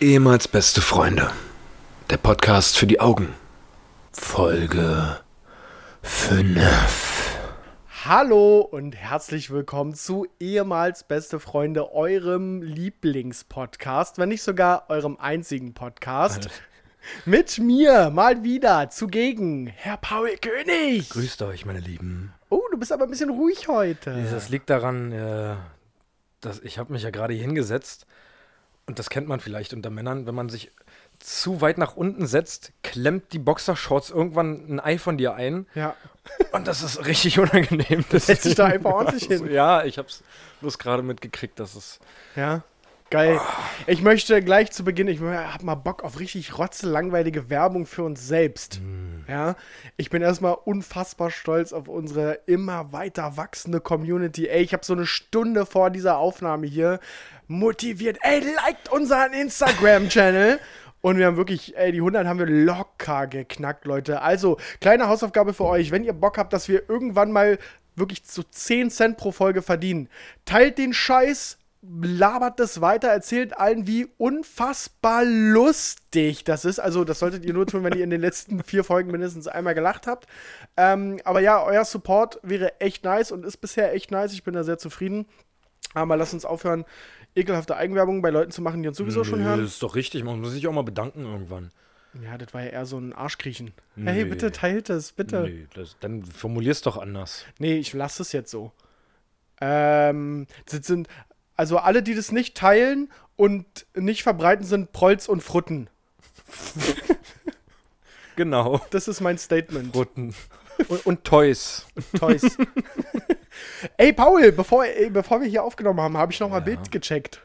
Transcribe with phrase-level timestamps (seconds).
[0.00, 1.32] Ehemals beste Freunde.
[2.08, 3.34] Der Podcast für die Augen.
[4.12, 5.18] Folge
[6.02, 7.36] 5.
[8.04, 15.74] Hallo und herzlich willkommen zu ehemals beste Freunde, eurem Lieblingspodcast, wenn nicht sogar eurem einzigen
[15.74, 16.48] Podcast.
[17.24, 21.10] Mit mir mal wieder zugegen, Herr Paul König.
[21.10, 22.32] Grüßt euch, meine Lieben.
[22.50, 24.28] Oh, du bist aber ein bisschen ruhig heute.
[24.30, 25.56] Das liegt daran, äh,
[26.40, 28.06] dass ich habe mich ja gerade hier hingesetzt
[28.88, 30.72] und das kennt man vielleicht unter Männern, wenn man sich
[31.20, 35.94] zu weit nach unten setzt, klemmt die Boxershorts irgendwann ein Ei von dir ein Ja,
[36.52, 38.04] und das ist richtig unangenehm.
[38.10, 39.50] Das setz dich da einfach ordentlich hin.
[39.50, 40.22] Ja, ich hab's
[40.60, 41.98] bloß gerade mitgekriegt, dass es
[42.36, 42.62] Ja,
[43.10, 43.40] geil.
[43.86, 48.04] Ich möchte gleich zu Beginn, ich hab mal Bock auf richtig rotze, langweilige Werbung für
[48.04, 48.80] uns selbst.
[49.26, 49.56] Ja,
[49.96, 54.46] ich bin erstmal unfassbar stolz auf unsere immer weiter wachsende Community.
[54.46, 57.00] Ey, ich habe so eine Stunde vor dieser Aufnahme hier
[57.48, 58.18] motiviert.
[58.22, 60.60] Ey, liked unseren Instagram-Channel.
[61.00, 64.20] Und wir haben wirklich, ey, die 100 haben wir locker geknackt, Leute.
[64.20, 65.90] Also, kleine Hausaufgabe für euch.
[65.90, 67.58] Wenn ihr Bock habt, dass wir irgendwann mal
[67.96, 70.08] wirklich zu 10 Cent pro Folge verdienen,
[70.44, 76.80] teilt den Scheiß, labert das weiter, erzählt allen, wie unfassbar lustig das ist.
[76.80, 79.74] Also, das solltet ihr nur tun, wenn ihr in den letzten vier Folgen mindestens einmal
[79.74, 80.26] gelacht habt.
[80.76, 84.32] Ähm, aber ja, euer Support wäre echt nice und ist bisher echt nice.
[84.32, 85.26] Ich bin da sehr zufrieden.
[85.94, 86.84] Aber lasst uns aufhören,
[87.38, 89.60] ekelhafte Eigenwerbung bei Leuten zu machen, die uns sowieso schon hören.
[89.60, 91.70] Das ist doch richtig, man muss sich auch mal bedanken irgendwann.
[92.22, 93.72] Ja, das war ja eher so ein Arschkriechen.
[93.96, 94.30] Hey, Nee.
[94.30, 95.42] bitte teilt es, bitte.
[95.42, 97.44] Nee, Nee, das, dann formulier's doch anders.
[97.58, 98.72] ich lasse es jetzt so.
[99.60, 101.08] Ähm, das sind,
[101.54, 105.88] also alle, die das nicht teilen und nicht verbreiten, sind Prolls und Frutten.
[108.36, 108.80] Genau.
[108.90, 109.92] Das ist mein Statement.
[109.96, 110.32] Rutten.
[110.86, 111.86] Und, und Toys.
[112.20, 112.56] Toys.
[113.96, 117.42] Ey, Paul, bevor, ey, bevor wir hier aufgenommen haben, habe ich noch mal Bild gecheckt.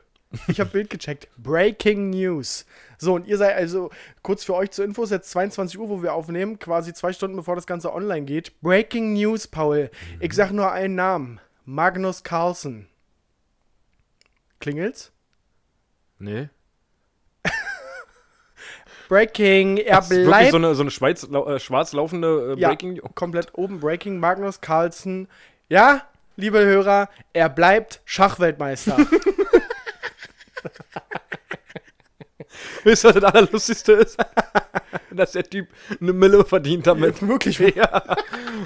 [0.48, 1.28] Ich habe Bild gecheckt.
[1.38, 2.66] Breaking News.
[2.98, 6.02] So, und ihr seid also, kurz für euch zur Info, ist jetzt 22 Uhr, wo
[6.02, 8.60] wir aufnehmen, quasi zwei Stunden bevor das Ganze online geht.
[8.62, 9.92] Breaking News, Paul.
[10.20, 11.40] Ich sag nur einen Namen.
[11.66, 12.88] Magnus Carlsen.
[14.60, 15.12] Klingelt's?
[16.20, 16.50] Nee.
[19.10, 22.60] Breaking, er Das ist wirklich bleibt so eine, so eine Schweiz, äh, schwarz laufende äh,
[22.60, 23.10] Ja, Breaking News.
[23.16, 23.80] komplett oben.
[23.80, 25.28] Breaking, Magnus Carlsen.
[25.70, 26.02] Ja,
[26.36, 28.98] liebe Hörer, er bleibt Schachweltmeister.
[32.84, 34.18] Wisst ihr, was das Allerlustigste ist?
[35.12, 35.68] Dass der Typ
[36.00, 37.26] eine Mille verdient damit.
[37.28, 37.60] Wirklich?
[37.60, 38.04] Ja.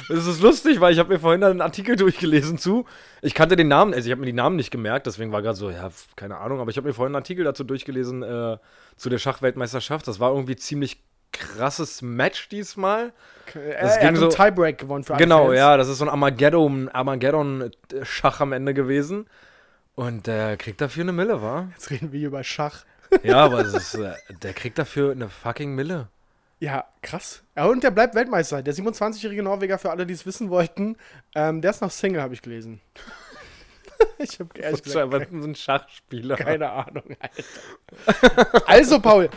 [0.09, 2.85] Das ist lustig, weil ich habe mir vorhin einen Artikel durchgelesen zu.
[3.21, 5.57] Ich kannte den Namen, also ich habe mir die Namen nicht gemerkt, deswegen war gerade
[5.57, 8.57] so, ja, keine Ahnung, aber ich habe mir vorhin einen Artikel dazu durchgelesen, äh,
[8.95, 10.07] zu der Schachweltmeisterschaft.
[10.07, 11.03] Das war irgendwie ziemlich
[11.39, 13.11] krasses Match diesmal.
[13.53, 15.57] Er, er ging hat so- einen Tiebreak gewonnen für alle Genau, Fans.
[15.57, 19.27] ja, das ist so ein Armageddon, Armageddon-Schach am Ende gewesen.
[19.95, 21.67] Und der kriegt dafür eine Mille, wa?
[21.73, 22.85] Jetzt reden wir hier über Schach.
[23.23, 26.09] Ja, aber ist, äh, der kriegt dafür eine fucking Mille.
[26.59, 27.43] Ja, krass.
[27.55, 28.61] Ja, und der bleibt Weltmeister.
[28.61, 30.97] Der 27-jährige Norweger, für alle, die es wissen wollten,
[31.35, 32.81] ähm, der ist noch Single, habe ich gelesen.
[34.17, 36.35] ich habe ehrlich Das ist gesagt so ein Schachspieler.
[36.35, 38.67] keine Ahnung, Alter.
[38.67, 39.29] also, Paul,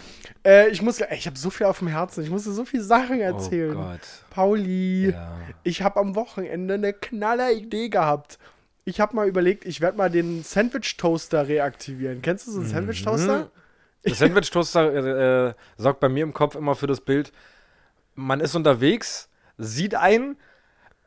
[0.44, 2.22] äh, ich muss, ich habe so viel auf dem Herzen.
[2.24, 3.76] Ich musste so viele Sachen erzählen.
[3.76, 4.00] Oh Gott.
[4.30, 5.36] Pauli, Ja.
[5.62, 8.38] ich habe am Wochenende eine knaller Idee gehabt.
[8.84, 12.22] Ich habe mal überlegt, ich werde mal den Sandwich-Toaster reaktivieren.
[12.22, 12.72] Kennst du so einen Mhm.
[12.72, 13.50] Sandwich-Toaster?
[14.04, 17.32] Der Sandwich-Toaster äh, äh, sorgt bei mir im Kopf immer für das Bild,
[18.14, 20.36] man ist unterwegs, sieht einen,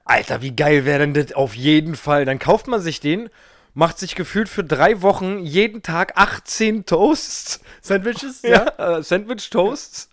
[0.06, 2.26] Alter, wie geil wäre denn das auf jeden Fall.
[2.26, 3.30] Dann kauft man sich den,
[3.74, 8.42] macht sich gefühlt für drei Wochen jeden Tag 18 Toasts, Sandwiches?
[8.44, 10.10] ja, äh, Sandwich-Toasts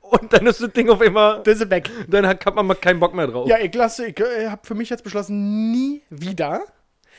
[0.00, 1.90] und dann ist das Ding auf immer, Das ist weg.
[2.08, 3.48] dann hat, hat man mal keinen Bock mehr drauf.
[3.48, 6.62] Ja, ich lasse, ich äh, habe für mich jetzt beschlossen, nie wieder.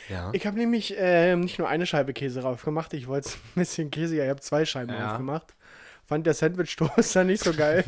[0.09, 0.29] Ja.
[0.33, 3.91] Ich habe nämlich ähm, nicht nur eine Scheibe Käse drauf gemacht, ich wollte ein bisschen
[3.91, 5.07] Käse, ja, ich habe zwei Scheiben Ja.
[5.09, 5.53] drauf gemacht.
[6.07, 7.83] Fand der Sandwich-Toaster nicht so geil.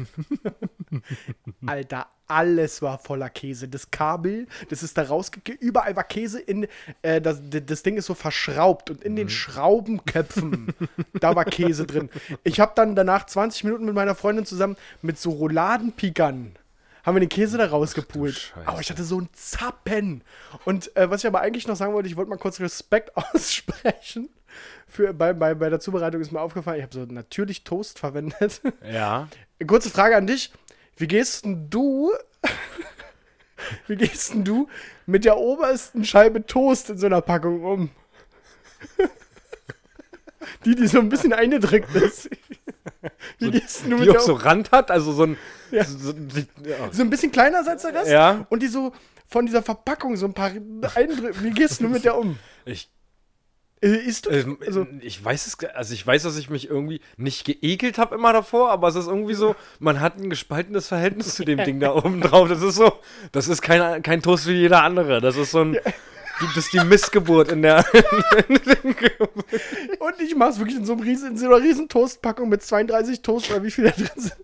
[1.66, 3.70] Alter, alles war voller Käse.
[3.70, 5.62] Das Kabel, das ist da rausgekippt.
[5.62, 6.68] Überall war Käse in.
[7.02, 10.74] Äh, das, das Ding ist so verschraubt und in den Schraubenköpfen,
[11.22, 12.10] da war Käse drin.
[12.44, 16.59] Ich habe dann danach 20 Minuten mit meiner Freundin zusammen mit so Rouladenpikern
[17.10, 18.36] haben wir den Käse da rausgepult.
[18.36, 18.68] Scheiße.
[18.68, 20.24] Aber ich hatte so ein Zappen.
[20.64, 24.30] Und äh, was ich aber eigentlich noch sagen wollte, ich wollte mal kurz Respekt aussprechen.
[24.88, 28.62] Für, bei, bei, bei der Zubereitung ist mir aufgefallen, ich habe so natürlich Toast verwendet.
[28.92, 29.28] Ja.
[29.66, 30.52] Kurze Frage an dich.
[30.98, 32.12] Wie gehst denn du,
[33.88, 34.68] wie gehst denn du
[35.06, 37.90] mit der obersten Scheibe Toast in so einer Packung um?
[40.66, 42.30] Die, die so ein bisschen eingedrückt ist.
[43.40, 45.38] Mit Die der auch so Rand hat, also so ein.
[45.72, 45.84] Ja.
[45.84, 46.92] So, die, ja.
[46.92, 48.10] so ein bisschen kleiner als der Rest?
[48.10, 48.48] Ja.
[48.50, 48.92] Und die so
[49.28, 50.50] von dieser Verpackung so ein paar
[50.96, 51.44] Eindrücke.
[51.44, 52.40] Wie gehst du mit der um?
[52.66, 52.90] Ich
[53.82, 54.32] Äh, Ist du?
[54.32, 58.16] Ähm, Also, ich weiß es, also ich weiß, dass ich mich irgendwie nicht geekelt habe
[58.16, 61.80] immer davor, aber es ist irgendwie so, man hat ein gespaltenes Verhältnis zu dem Ding
[61.80, 62.50] da oben drauf.
[62.50, 62.92] Das ist so,
[63.32, 65.22] das ist kein, kein Toast wie jeder andere.
[65.22, 65.78] Das ist so ein,
[66.48, 67.86] das ist die Missgeburt in der.
[70.00, 73.22] und ich mach's wirklich in so, einem riesen, in so einer riesen Toastpackung mit 32
[73.22, 74.36] Toast oder wie viele da drin sind.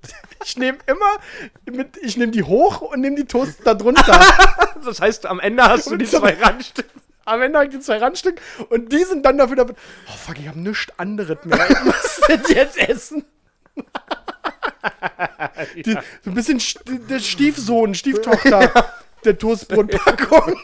[0.43, 1.17] Ich nehme immer,
[1.65, 4.19] mit, ich nehme die hoch und nehme die Toast da drunter.
[4.83, 6.89] Das heißt, am Ende hast du die zwei Randstücke.
[7.23, 8.39] Am Ende habe ich die zwei Randstück
[8.69, 9.75] und die sind dann dafür, dafür
[10.07, 11.67] oh fuck, ich habe nichts anderes mehr.
[11.71, 13.25] Ich muss das jetzt essen.
[15.75, 16.61] die, so ein bisschen
[17.09, 18.93] der Stiefsohn, Stieftochter
[19.23, 20.55] der Toastbrotpackung.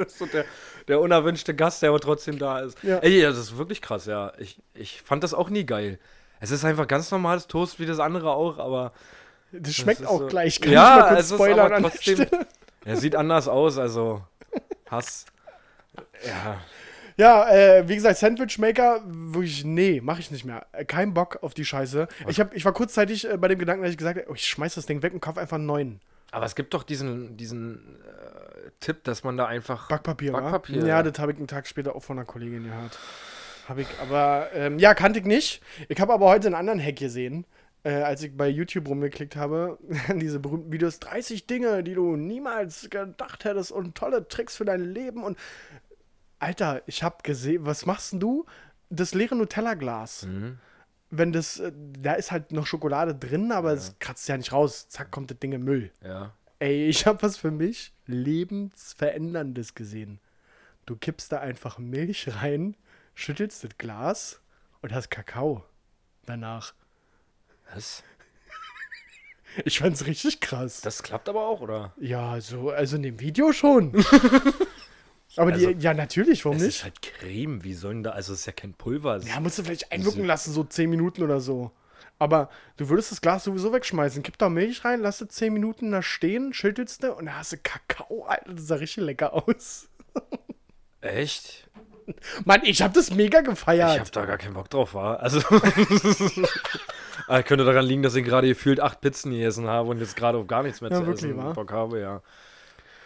[0.04, 0.44] Das ist so der,
[0.88, 2.76] der unerwünschte Gast, der aber trotzdem da ist.
[2.82, 2.98] Ja.
[2.98, 4.32] Ey, das ist wirklich krass, ja.
[4.38, 5.98] Ich, ich fand das auch nie geil.
[6.40, 8.92] Es ist einfach ganz normales Toast wie das andere auch, aber.
[9.52, 10.60] Das schmeckt ist auch so- gleich.
[10.60, 12.46] Kann Ja, ich mal kurz es ist spoilern aber an der trotzdem- Stelle?
[12.84, 14.22] Er sieht anders aus, also.
[14.90, 15.26] Hass.
[16.26, 16.60] Ja.
[17.16, 20.64] Ja, äh, wie gesagt, Sandwich Maker, wirklich, nee, mache ich nicht mehr.
[20.72, 22.08] Äh, Kein Bock auf die Scheiße.
[22.28, 24.46] Ich, hab, ich war kurzzeitig äh, bei dem Gedanken, dass ich gesagt habe, oh, ich
[24.48, 26.00] schmeiß das Ding weg und kaufe einfach einen neuen.
[26.30, 28.19] Aber es gibt doch diesen, diesen äh,
[28.80, 29.88] Tipp, dass man da einfach.
[29.88, 30.32] Backpapier?
[30.32, 31.02] Backpapier, Ja, ja.
[31.02, 32.98] das habe ich einen Tag später auch von einer Kollegin gehört.
[33.68, 35.62] Habe ich, aber, ähm, ja, kannte ich nicht.
[35.88, 37.46] Ich habe aber heute einen anderen Hack gesehen,
[37.84, 39.78] äh, als ich bei YouTube rumgeklickt habe.
[40.16, 44.80] Diese berühmten Videos, 30 Dinge, die du niemals gedacht hättest und tolle Tricks für dein
[44.80, 45.38] Leben und
[46.40, 48.46] Alter, ich habe gesehen, was machst denn du?
[48.88, 50.24] Das leere Nutella-Glas.
[50.24, 50.58] Mhm.
[51.10, 54.88] Wenn das, äh, da ist halt noch Schokolade drin, aber es kratzt ja nicht raus.
[54.88, 55.90] Zack, kommt das Ding im Müll.
[56.02, 56.32] Ja.
[56.60, 60.20] Ey, ich habe was für mich lebensveränderndes gesehen.
[60.86, 62.76] Du kippst da einfach Milch rein,
[63.14, 64.40] schüttelst das Glas
[64.82, 65.64] und hast Kakao
[66.26, 66.74] danach.
[67.74, 68.02] Was?
[69.64, 70.80] Ich fand's richtig krass.
[70.80, 71.92] Das klappt aber auch, oder?
[71.98, 73.92] ja, so, also in dem Video schon.
[75.36, 76.76] Aber Also, die, ja, natürlich, warum Es nicht?
[76.76, 78.10] ist halt Creme, wie sollen da.
[78.10, 79.18] Also, es ist ja kein Pulver.
[79.22, 81.72] Ja, musst du vielleicht einwirken lassen, so 10 Minuten oder so.
[82.20, 84.22] Aber du würdest das Glas sowieso wegschmeißen.
[84.22, 87.52] Kipp da Milch rein, lass es 10 Minuten da stehen, schüttelst du und dann hast
[87.52, 88.24] du Kakao.
[88.24, 89.88] Alter, das sah richtig lecker aus.
[91.00, 91.68] Echt?
[92.44, 93.94] Mann, ich hab das mega gefeiert.
[93.94, 95.20] Ich hab da gar keinen Bock drauf, war.
[95.20, 95.40] Also.
[97.28, 100.36] Ah, könnte daran liegen, dass ich gerade gefühlt acht Pizzen gegessen habe und jetzt gerade
[100.36, 101.52] auf gar nichts mehr Ja, zu wirklich, essen wa?
[101.52, 102.22] Bock habe, ja.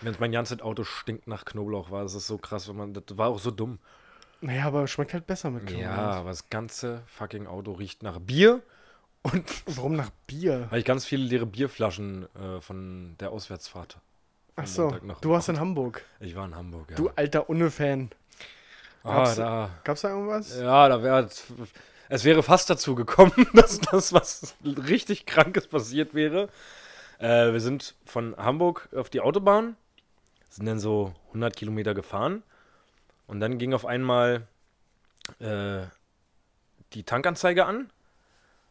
[0.01, 2.95] Wenn mein ganzes Auto stinkt nach Knoblauch, war das ist so krass, wenn man.
[2.95, 3.81] Das war auch so dumm.
[4.41, 5.83] Naja, aber schmeckt halt besser mit Knoblauch.
[5.83, 8.63] Ja, aber das ganze fucking Auto riecht nach Bier
[9.25, 9.45] und
[9.77, 10.67] Warum nach Bier?
[10.71, 13.99] weil ich ganz viele leere Bierflaschen äh, von der Auswärtsfahrt.
[14.57, 16.05] Ach so, du warst in Hamburg.
[16.21, 16.97] Ich war in Hamburg, ja.
[16.97, 18.11] Du alter Unne-Fan.
[19.03, 19.71] ah, da.
[19.83, 20.57] Gab's da irgendwas?
[20.57, 21.29] Ja, da wäre.
[22.09, 26.49] Es wäre fast dazu gekommen, dass das was richtig Krankes passiert wäre.
[27.19, 29.77] Äh, wir sind von Hamburg auf die Autobahn,
[30.51, 32.43] sind dann so 100 Kilometer gefahren
[33.27, 34.47] und dann ging auf einmal
[35.41, 35.83] äh,
[36.93, 37.91] die Tankanzeige an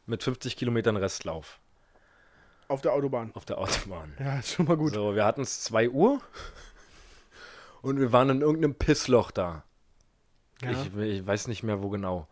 [0.06, 1.60] mit 50 Kilometern Restlauf
[2.68, 3.32] Auf der Autobahn.
[3.34, 4.14] auf der Autobahn.
[4.20, 4.94] Ja, ist schon mal gut.
[4.94, 6.22] So, wir hatten es 2 Uhr
[7.82, 9.64] und wir waren in irgendeinem Pissloch da.
[10.62, 10.72] Ja.
[10.72, 12.28] Ich, ich weiß nicht mehr, wo genau.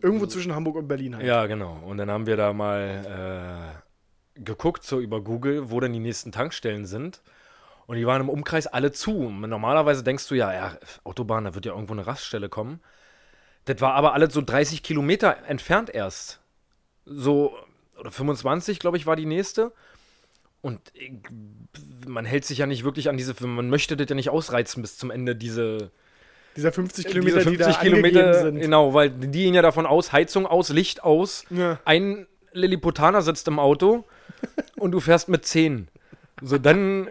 [0.00, 1.26] Irgendwo zwischen Hamburg und Berlin halt.
[1.26, 1.80] Ja, genau.
[1.84, 3.74] Und dann haben wir da mal
[4.36, 7.20] äh, geguckt, so über Google, wo denn die nächsten Tankstellen sind.
[7.86, 9.30] Und die waren im Umkreis alle zu.
[9.30, 12.80] Normalerweise denkst du ja, ja, Autobahn, da wird ja irgendwo eine Raststelle kommen.
[13.68, 16.40] Das war aber alles so 30 Kilometer entfernt erst.
[17.04, 17.54] So,
[18.00, 19.72] oder 25, glaube ich, war die nächste.
[20.62, 21.12] Und ich,
[22.06, 24.96] man hält sich ja nicht wirklich an diese, man möchte das ja nicht ausreizen bis
[24.96, 25.90] zum Ende, diese,
[26.56, 28.60] Dieser 50 Kilometer, diese die da 50 angegeben Kilometer, sind.
[28.60, 31.44] genau, weil die gehen ja davon aus, Heizung aus, Licht aus.
[31.50, 31.78] Ja.
[31.84, 34.06] Ein Lilliputaner sitzt im Auto
[34.76, 35.88] und du fährst mit 10.
[36.40, 37.08] So, dann,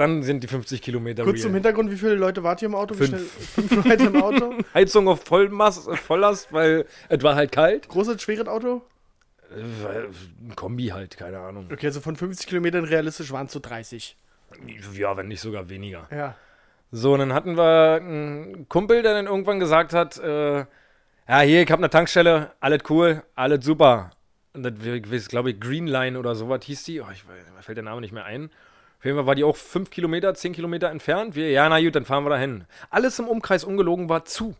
[0.00, 1.54] dann sind die 50 Kilometer Kurz zum real.
[1.56, 2.94] Hintergrund, wie viele Leute wart ihr im Auto?
[2.94, 3.08] Wie Fünf.
[3.54, 4.54] schnell- Fünf Leute im Auto?
[4.74, 7.88] Heizung auf Vollmass, Volllast, weil es war halt kalt.
[7.88, 8.82] Großes, schweres Auto?
[9.54, 10.04] Äh,
[10.48, 11.68] Ein Kombi halt, keine Ahnung.
[11.72, 14.16] Okay, also von 50 Kilometern realistisch waren es so 30.
[14.94, 16.08] Ja, wenn nicht sogar weniger.
[16.10, 16.34] Ja.
[16.92, 20.58] So, und dann hatten wir einen Kumpel, der dann irgendwann gesagt hat, äh,
[21.28, 24.10] ja, hier, ich hab eine Tankstelle, alles cool, alles super.
[24.52, 27.00] Und das glaube ich, Greenline oder sowas hieß die.
[27.00, 28.50] Oh, ich, mir fällt der Name nicht mehr ein.
[29.00, 31.34] Auf jeden Fall war die auch 5 Kilometer, 10 Kilometer entfernt.
[31.34, 32.66] Wir, ja, na gut, dann fahren wir dahin.
[32.90, 34.54] Alles im Umkreis ungelogen war zu.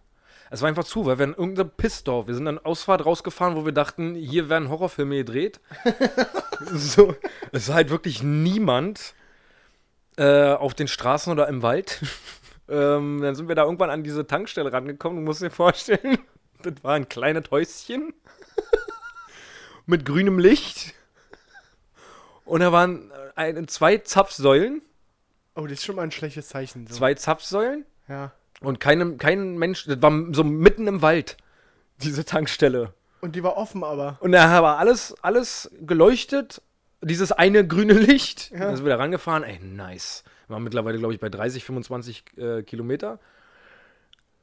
[0.49, 3.67] Es war einfach zu, weil wir in irgendeinem Pissdorf, wir sind dann Ausfahrt rausgefahren, wo
[3.67, 5.61] wir dachten, hier werden Horrorfilme gedreht.
[6.73, 7.15] so,
[7.53, 9.13] es war halt wirklich niemand
[10.17, 12.01] äh, auf den Straßen oder im Wald.
[12.71, 15.19] ähm, dann sind wir da irgendwann an diese Tankstelle rangekommen.
[15.19, 16.19] Du musst dir vorstellen,
[16.63, 18.15] das war ein kleines Häuschen
[19.85, 20.95] mit grünem Licht.
[22.47, 24.83] Und da waren ein, zwei Zapfsäulen.
[25.55, 26.87] Oh, das ist schon mal ein schlechtes Zeichen.
[26.87, 26.97] So.
[26.97, 27.85] Zwei Zapfsäulen.
[28.09, 28.33] Ja.
[28.61, 31.39] Und keinem, kein Mensch, das war so mitten im Wald,
[32.03, 32.93] diese Tankstelle.
[33.23, 34.19] Und die war offen aber.
[34.21, 36.63] Und da war alles, alles geleuchtet.
[37.03, 38.51] Dieses eine grüne Licht.
[38.51, 38.61] Ja.
[38.61, 39.43] Dann sind wir da rangefahren.
[39.43, 40.23] Ey, nice.
[40.47, 43.19] Wir waren mittlerweile, glaube ich, bei 30, 25 äh, Kilometer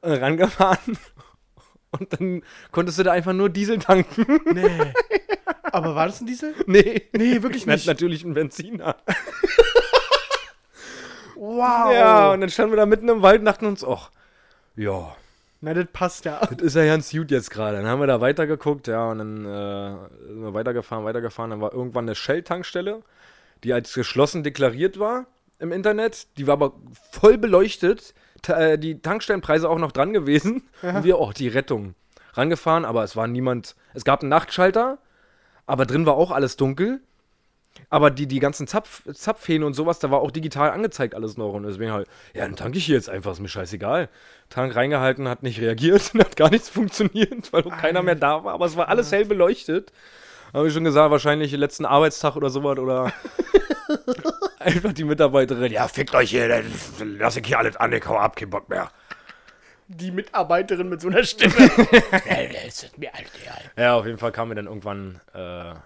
[0.01, 0.98] äh, rangefahren.
[1.92, 4.39] Und dann konntest du da einfach nur Diesel tanken.
[4.54, 4.94] Nee.
[5.72, 6.54] aber war das ein Diesel?
[6.68, 7.04] nee.
[7.14, 7.88] Nee, wirklich Na- nicht.
[7.88, 8.96] Natürlich ein Benziner.
[11.36, 11.94] Wow.
[11.94, 14.10] Ja, und dann standen wir da mitten im Wald und dachten uns, ach,
[14.76, 15.16] ja,
[15.62, 16.40] Na, das passt ja.
[16.40, 17.78] das ist ja ganz gut jetzt gerade.
[17.78, 21.52] Dann haben wir da weitergeguckt, ja, und dann äh, sind wir weitergefahren, weitergefahren.
[21.52, 23.02] Dann war irgendwann eine Shell-Tankstelle,
[23.64, 25.26] die als geschlossen deklariert war
[25.60, 26.28] im Internet.
[26.38, 26.74] Die war aber
[27.12, 28.14] voll beleuchtet.
[28.42, 30.70] Ta äh, die Tankstellenpreise auch noch dran gewesen.
[30.82, 31.96] Und wir, oh, die Rettung.
[32.34, 33.76] Rangefahren, aber es war niemand.
[33.96, 35.00] Es gab einen Nachtschalter,
[35.68, 37.02] aber drin war auch alles dunkel.
[37.90, 41.54] Aber die, die ganzen Zapf, Zapfhähne und sowas, da war auch digital angezeigt alles noch.
[41.54, 44.10] Und deswegen halt, ja, dann tanke ich hier jetzt einfach, ist mir scheißegal.
[44.50, 48.54] Tank reingehalten, hat nicht reagiert, hat gar nichts funktioniert, weil auch keiner mehr da war.
[48.54, 49.94] Aber es war alles hell beleuchtet.
[50.54, 53.14] Habe ich schon gesagt, wahrscheinlich den letzten Arbeitstag oder sowas oder
[54.60, 56.66] einfach die Mitarbeiterin, ja, fickt euch hier, dann
[57.20, 58.90] lass ich hier alles an, ich hau ab, kein Bock mehr.
[59.89, 61.53] Die Mitarbeiterin mit so einer Stimme.
[62.53, 63.82] das ist mir alt, ja.
[63.84, 65.82] Ja, auf jeden Fall kamen wir dann irgendwann äh, an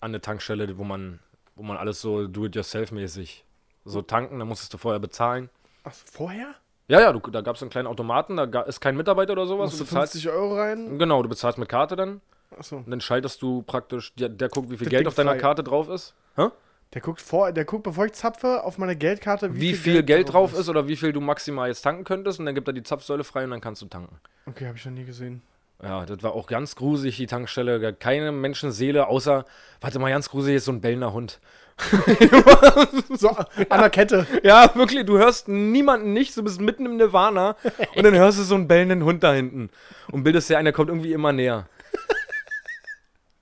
[0.00, 1.18] eine Tankstelle, wo man,
[1.56, 3.44] wo man alles so do-it-yourself-mäßig
[3.84, 5.50] so tanken, da musstest du vorher bezahlen.
[5.82, 6.54] Ach, vorher?
[6.88, 9.70] Ja, ja, du, da gab es einen kleinen Automaten, da ist kein Mitarbeiter oder sowas.
[9.70, 10.98] Musst Du du bezahlst, 50 Euro rein?
[10.98, 12.20] genau, du bezahlst mit Karte dann
[12.56, 12.76] Achso.
[12.76, 15.32] und dann schaltest du praktisch, der, der guckt, wie viel Das Geld Ding auf deiner
[15.32, 15.38] frei.
[15.40, 16.14] Karte drauf ist.
[16.36, 16.48] Hä?
[16.94, 20.56] Der guckt vor, der guckt, bevor ich zapfe, auf meine Geldkarte, Wie, viel, Geld drauf
[20.56, 20.68] ist.
[20.68, 23.44] oder wie viel du maximal jetzt tanken könntest und dann gibt er die Zapfsäule frei
[23.44, 24.16] und dann kannst du tanken.
[24.46, 25.42] Okay, habe ich noch nie gesehen.
[25.82, 27.92] Ja, das war auch ganz gruselig, die Tankstelle.
[27.94, 29.44] Keine Menschenseele, außer,
[29.80, 31.40] warte mal, ganz gruselig ist so ein bellender Hund.
[33.16, 34.26] So, an der Kette.
[34.44, 37.56] Ja, wirklich, du hörst niemanden nicht, du bist mitten im Nirvana
[37.96, 39.70] und dann hörst du so einen bellenden Hund da hinten
[40.12, 41.66] und bildest dir ein, der kommt irgendwie immer näher.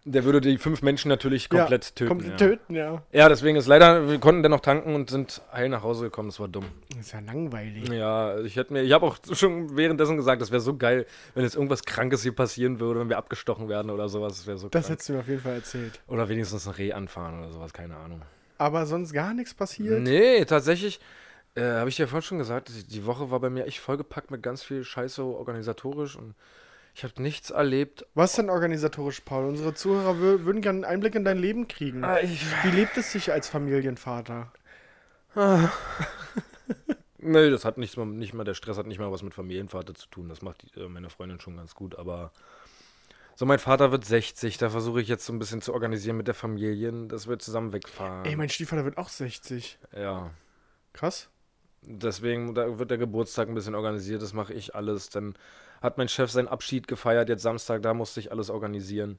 [0.05, 2.09] Der würde die fünf Menschen natürlich komplett ja, töten.
[2.09, 2.37] Komplett ja.
[2.49, 3.03] töten, ja.
[3.13, 6.41] ja, deswegen ist leider, wir konnten dennoch tanken und sind heil nach Hause gekommen, das
[6.41, 6.65] war dumm.
[6.91, 7.89] Das ist ja langweilig.
[7.89, 11.45] Ja, ich hätte mir, ich habe auch schon währenddessen gesagt, das wäre so geil, wenn
[11.45, 14.69] jetzt irgendwas Krankes hier passieren würde, wenn wir abgestochen werden oder sowas, das wäre so
[14.69, 14.93] Das krank.
[14.95, 16.01] hättest du mir auf jeden Fall erzählt.
[16.09, 18.23] Oder wenigstens ein Reh anfahren oder sowas, keine Ahnung.
[18.59, 20.01] Aber sonst gar nichts passiert?
[20.03, 20.99] Nee, tatsächlich,
[21.55, 24.33] äh, habe ich dir vorhin schon gesagt, die- die Woche war bei mir echt vollgepackt
[24.33, 26.35] mit ganz viel Scheiße organisatorisch und
[26.95, 28.07] ich habe nichts erlebt.
[28.15, 29.47] Was denn organisatorisch, Paul?
[29.47, 32.05] Unsere Zuhörer wür würden gerne einen Einblick in dein Leben kriegen.
[32.23, 34.53] ich, Wie lebt es sich als Familienvater?
[37.19, 39.95] nee, das hat nichts mal, nicht mal, der Stress hat nicht mal was mit Familienvater
[39.95, 40.29] zu tun.
[40.29, 42.33] Das macht die, äh, meine Freundin schon ganz gut, aber
[43.35, 46.27] so, mein Vater wird 60, da versuche ich jetzt so ein bisschen zu organisieren mit
[46.27, 48.27] der Familie, dass wir zusammen wegfahren.
[48.27, 49.79] Ey, mein Stiefvater wird auch 60.
[49.97, 50.31] ja.
[50.93, 51.31] Krass.
[51.81, 55.09] Deswegen da wird der Geburtstag ein bisschen organisiert, das mache ich alles.
[55.09, 55.35] Dann
[55.83, 59.19] hat mein Chef seinen Abschied gefeiert, jetzt Samstag, da musste ich alles organisieren.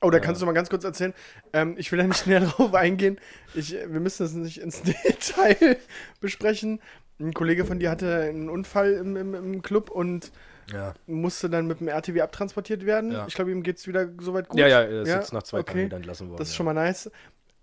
[0.00, 1.12] Oh, da kannst du mal ganz kurz erzählen.
[1.52, 3.18] Ähm, ich will da nicht näher drauf eingehen.
[3.54, 5.78] Ich, äh, wir müssen das nicht ins Detail
[6.20, 6.80] besprechen.
[7.18, 10.30] Ein Kollege von dir hatte einen Unfall im, im, im Club und
[10.72, 10.94] Ja.
[11.06, 13.10] musste dann mit dem RTW abtransportiert werden.
[13.10, 13.26] Ja.
[13.26, 14.60] Ich glaube, ihm geht es wieder soweit gut.
[14.60, 15.72] Ja, ja, er ist jetzt nach zwei okay.
[15.72, 16.38] Tagen wieder entlassen worden.
[16.38, 17.10] Das ist schon mal nice.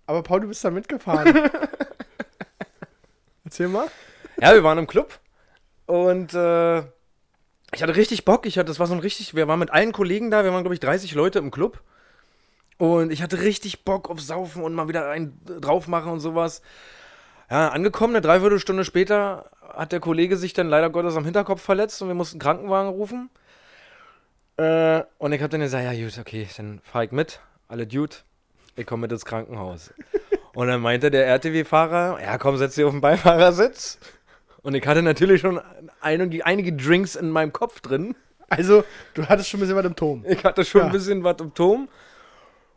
[0.07, 1.33] Aber Paul, du bist da mitgefahren.
[3.45, 3.87] Erzähl mal.
[4.41, 5.19] Ja, wir waren im Club
[5.85, 6.83] und äh,
[7.75, 8.45] ich hatte richtig Bock.
[8.45, 10.63] Ich hatte, das war so ein richtig, wir waren mit allen Kollegen da, wir waren,
[10.63, 11.81] glaube ich, 30 Leute im Club.
[12.77, 16.61] Und ich hatte richtig Bock auf Saufen und mal wieder einen drauf machen und sowas.
[17.49, 22.01] Ja, angekommen, eine Dreiviertelstunde später hat der Kollege sich dann leider Gottes am Hinterkopf verletzt
[22.01, 23.29] und wir mussten einen Krankenwagen rufen.
[24.57, 27.39] Äh, und ich habe dann gesagt, ja gut, okay, dann fahre ich mit.
[27.67, 28.15] Alle Dude,
[28.75, 29.93] ich komme mit ins Krankenhaus.
[30.53, 33.99] Und dann meinte der RTW-Fahrer, ja komm, setz dich auf den Beifahrersitz.
[34.65, 35.61] Und ich hatte natürlich schon
[36.01, 38.15] einige, einige Drinks in meinem Kopf drin.
[38.49, 40.25] Also, du hattest schon ein bisschen was im Turm.
[40.27, 40.87] Ich hatte schon Ja.
[40.87, 41.87] ein bisschen was im Turm.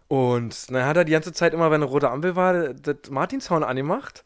[0.07, 3.65] Und dann hat er die ganze Zeit immer, wenn eine rote Ampel war, das Martinshorn
[3.65, 4.23] angemacht.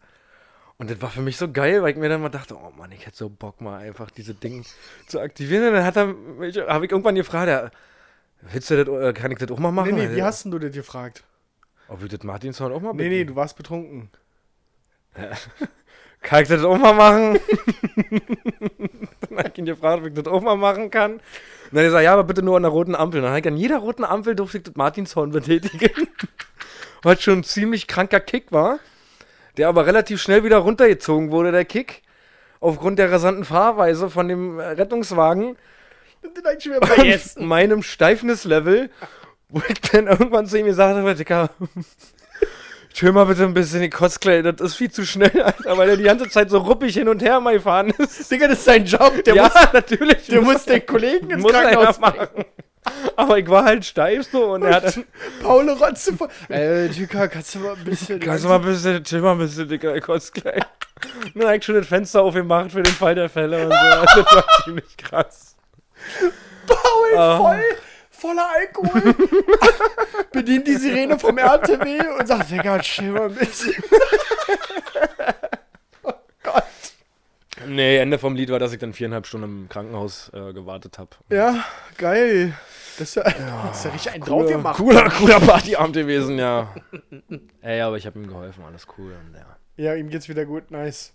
[0.77, 2.91] Und das war für mich so geil, weil ich mir dann mal dachte, oh Mann,
[2.91, 4.65] ich hätte so Bock mal einfach diese Dinge
[5.07, 5.69] zu aktivieren.
[5.69, 7.71] Und dann hat er mich, habe ich irgendwann gefragt, ja,
[8.41, 9.95] willst du das, äh, kann ich das auch mal machen?
[9.95, 11.23] Nee, nee, wie hast denn du das gefragt?
[11.87, 14.11] Ob ich das Martinshorn auch mal Nee, nee, du warst betrunken.
[16.23, 17.39] Kann ich das auch mal machen?
[19.29, 21.15] dann habe ich ihn gefragt, ob ich das auch mal machen kann.
[21.15, 21.21] Und
[21.73, 23.19] dann hat er gesagt, ja, aber bitte nur an der roten Ampel.
[23.19, 25.91] Und dann habe ich an jeder roten Ampel durfte ich das Martinshorn betätigen.
[27.03, 28.79] Was schon ein ziemlich kranker Kick war.
[29.57, 32.03] Der aber relativ schnell wieder runtergezogen wurde, der Kick.
[32.61, 35.57] Aufgrund der rasanten Fahrweise von dem Rettungswagen
[37.37, 38.91] und meinem Steifnislevel,
[39.49, 41.51] wo ich dann irgendwann zu ihm gesagt habe, Dicker,
[42.93, 45.97] chill mal bitte ein bisschen die Cosplay, das ist viel zu schnell, Alter, weil er
[45.97, 48.31] die ganze Zeit so ruppig hin und her mal gefahren ist.
[48.31, 49.23] Digga, das ist sein Job.
[49.25, 50.27] Der ja, muss, natürlich.
[50.27, 52.29] der muss den Kollegen ins Krankenhaus machen.
[53.15, 54.99] Aber ich war halt steif so und er hat
[55.41, 56.29] Paul Rotze vor.
[56.51, 58.19] Äh, Jika, kannst du mal ein bisschen.
[58.19, 60.61] kannst du mal ein bisschen, chill mal ein bisschen, Dicker, Cosplay.
[61.35, 63.77] Nur eigentlich schon das Fenster aufgemacht für den Fall der Fälle und so.
[63.77, 65.57] Also, Das war ziemlich krass.
[66.67, 67.37] Paul Ah.
[67.37, 67.61] voll,
[68.23, 69.03] voller Alkohol.
[70.33, 73.75] bedient die Sirene vom RTW und sagt, Digga, chill mal ein bisschen.
[76.05, 76.13] oh
[76.43, 76.65] Gott.
[77.67, 81.11] Nee, Ende vom Lied war, dass ich dann viereinhalb Stunden im Krankenhaus äh, gewartet habe.
[81.31, 81.65] Ja,
[81.99, 82.55] geil.
[82.99, 84.77] Das ist ja, das ist ja richtig ein drauf gemacht.
[84.77, 86.73] Cooler, cooler Partyabend gewesen, ja.
[87.63, 89.13] Ey, aber ich habe ihm geholfen, alles cool.
[89.13, 89.57] Und, ja.
[89.77, 91.15] Ja, ihm geht's wieder gut, nice.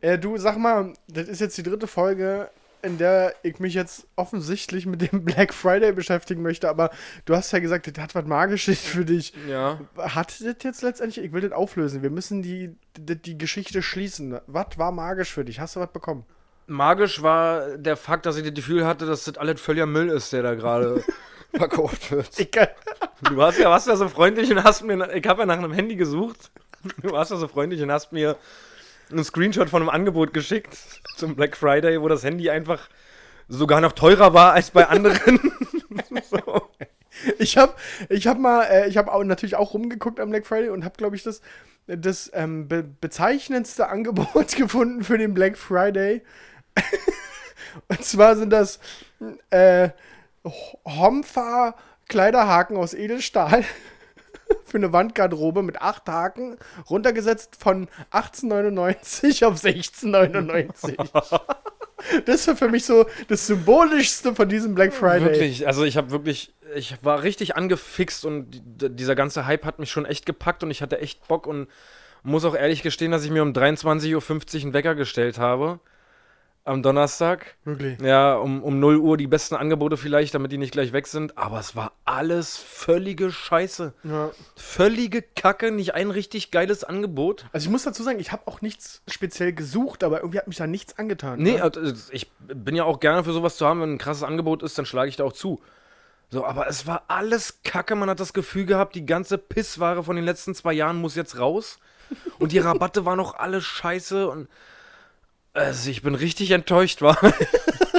[0.00, 2.50] Äh, du, sag mal, das ist jetzt die dritte Folge,
[2.84, 6.90] in der ich mich jetzt offensichtlich mit dem Black Friday beschäftigen möchte, aber
[7.24, 9.32] du hast ja gesagt, das hat was Magisches für dich.
[9.48, 9.80] ja.
[9.96, 14.38] Hat das jetzt letztendlich, ich will das auflösen, wir müssen die, die, die Geschichte schließen.
[14.46, 15.60] Was war magisch für dich?
[15.60, 16.24] Hast du was bekommen?
[16.66, 20.32] Magisch war der Fakt, dass ich das Gefühl hatte, dass das alles völliger Müll ist,
[20.32, 21.02] der da gerade
[21.54, 22.38] verkauft wird.
[22.38, 22.74] Egal.
[23.22, 25.72] Du warst ja, warst ja so freundlich und hast mir, ich habe ja nach einem
[25.72, 26.50] Handy gesucht.
[27.02, 28.36] Du warst ja so freundlich und hast mir
[29.10, 30.76] einen Screenshot von einem Angebot geschickt
[31.16, 32.88] zum Black Friday, wo das Handy einfach
[33.48, 35.40] sogar noch teurer war als bei anderen.
[36.30, 36.62] so.
[37.38, 37.74] Ich habe
[38.08, 41.16] ich hab mal, äh, ich habe natürlich auch rumgeguckt am Black Friday und habe, glaube
[41.16, 41.40] ich, das,
[41.86, 46.22] das ähm, be bezeichnendste Angebot gefunden für den Black Friday.
[47.88, 48.80] und zwar sind das
[49.50, 49.90] äh,
[50.84, 51.76] Homfa
[52.08, 53.64] Kleiderhaken aus Edelstahl
[54.74, 56.56] für eine Wandgarderobe mit acht Haken,
[56.90, 60.96] runtergesetzt von 18,99 auf 16,99.
[62.26, 65.24] Das ist für mich so das Symbolischste von diesem Black Friday.
[65.24, 69.78] Wirklich, also ich habe wirklich, ich war richtig angefixt und die- dieser ganze Hype hat
[69.78, 71.68] mich schon echt gepackt und ich hatte echt Bock und
[72.22, 75.78] muss auch ehrlich gestehen, dass ich mir um 23.50 Uhr einen Wecker gestellt habe.
[76.66, 77.56] Am Donnerstag.
[77.64, 78.00] Wirklich.
[78.00, 81.36] Ja, um, um 0 Uhr die besten Angebote vielleicht, damit die nicht gleich weg sind.
[81.36, 83.92] Aber es war alles völlige Scheiße.
[84.02, 84.30] Ja.
[84.56, 87.44] Völlige Kacke, nicht ein richtig geiles Angebot.
[87.52, 90.56] Also ich muss dazu sagen, ich habe auch nichts speziell gesucht, aber irgendwie hat mich
[90.56, 91.38] da nichts angetan.
[91.38, 91.62] Nee, ne?
[91.62, 94.78] also ich bin ja auch gerne für sowas zu haben, wenn ein krasses Angebot ist,
[94.78, 95.60] dann schlage ich da auch zu.
[96.30, 97.94] So, aber es war alles Kacke.
[97.94, 101.38] Man hat das Gefühl gehabt, die ganze Pissware von den letzten zwei Jahren muss jetzt
[101.38, 101.78] raus.
[102.38, 104.28] Und die Rabatte waren auch alle scheiße.
[104.28, 104.48] Und
[105.54, 107.16] also ich bin richtig enttäuscht, war.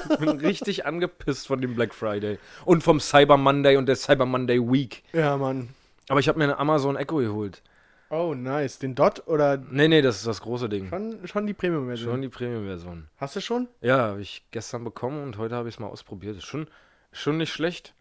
[0.09, 2.37] ich bin richtig angepisst von dem Black Friday.
[2.65, 5.03] Und vom Cyber Monday und der Cyber Monday Week.
[5.13, 5.69] Ja, Mann.
[6.09, 7.61] Aber ich habe mir eine Amazon Echo geholt.
[8.09, 8.77] Oh, nice.
[8.77, 10.89] Den Dot oder Nee, nee, das ist das große Ding.
[10.89, 12.11] schon, schon die Premium-Version?
[12.11, 13.07] Schon die Premium-Version.
[13.17, 13.67] Hast du schon?
[13.81, 16.37] Ja, habe ich gestern bekommen und heute habe ich es mal ausprobiert.
[16.37, 16.67] Ist schon,
[17.11, 17.93] schon nicht schlecht.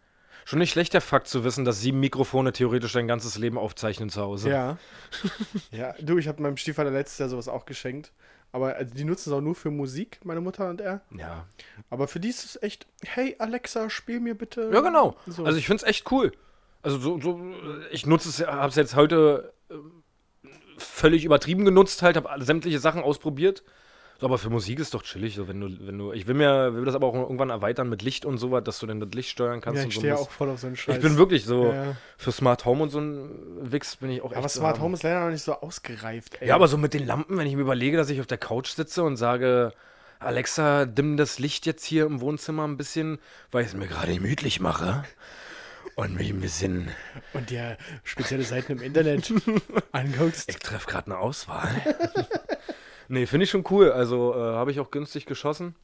[0.47, 4.09] Schon nicht schlecht, der Fakt zu wissen, dass sieben Mikrofone theoretisch dein ganzes Leben aufzeichnen
[4.09, 4.51] zu Hause.
[4.51, 4.77] Ja.
[5.71, 8.11] ja, du, ich habe meinem Stiefvater letztes Jahr sowas auch geschenkt.
[8.55, 11.01] Aber also, die nutzen es auch nur für Musik, meine Mutter und er.
[11.13, 11.45] Ja,
[11.89, 14.69] Aber für die ist es echt, hey Alexa, spiel mir bitte.
[14.71, 15.17] ja genau.
[15.27, 15.43] So.
[15.43, 16.31] Also ich finde es echt cool.
[16.81, 17.37] Also so, so
[17.91, 20.03] ich nutze es, habe es jetzt heute ähm,
[20.77, 23.61] völlig übertrieben genutzt, halt, habe sämtliche Sachen ausprobiert.
[24.19, 26.73] So, aber für Musik ist doch chillig, so wenn du, wenn du, ich will mir,
[26.73, 29.29] will das aber auch irgendwann erweitern mit Licht und sowas, dass du dann das Licht
[29.29, 29.99] steuern kannst ja, ich so.
[29.99, 30.23] stehe Mist.
[30.23, 30.95] auch voll auf so einen Scheiß.
[30.95, 31.97] ich bin wirklich so, Ja, ja.
[32.17, 33.29] für Smart Home und so ein
[33.61, 34.79] Wix bin ich auch echt Aber Smart.
[34.79, 36.47] Home ist leider noch nicht so ausgereift, ey.
[36.47, 38.69] Ja, aber so mit den Lampen, wenn ich mir überlege, dass ich auf der Couch
[38.69, 39.73] sitze und sage,
[40.19, 43.19] Alexa, dimm das Licht jetzt hier im Wohnzimmer ein bisschen,
[43.51, 45.03] weil ich es mir gerade gemütlich mache.
[45.95, 46.89] Und mich ein bisschen.
[47.33, 49.31] Und dir spezielle Seiten im Internet
[49.93, 50.49] anguckst.
[50.49, 51.69] Ich treffe gerade eine Auswahl.
[53.07, 53.91] nee, finde ich schon cool.
[53.91, 55.75] Also äh, habe ich auch günstig geschossen.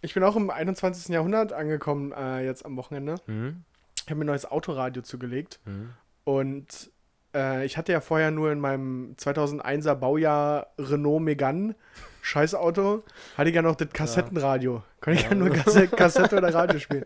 [0.00, 1.08] Ich bin auch im 21.
[1.08, 3.16] Jahrhundert angekommen, äh, jetzt am Wochenende.
[3.26, 3.62] Mhm.
[4.04, 5.60] Ich habe mir ein neues Autoradio zugelegt.
[6.24, 6.90] Und
[7.34, 11.74] äh, ich hatte ja vorher nur in meinem 2001er Baujahr Renault Megane,
[12.20, 13.02] scheiß Auto,
[13.36, 14.82] hatte ich ja noch das Kassettenradio.
[15.00, 17.04] Konnte ich ja, nur Kasse Kassette oder Radio spielen.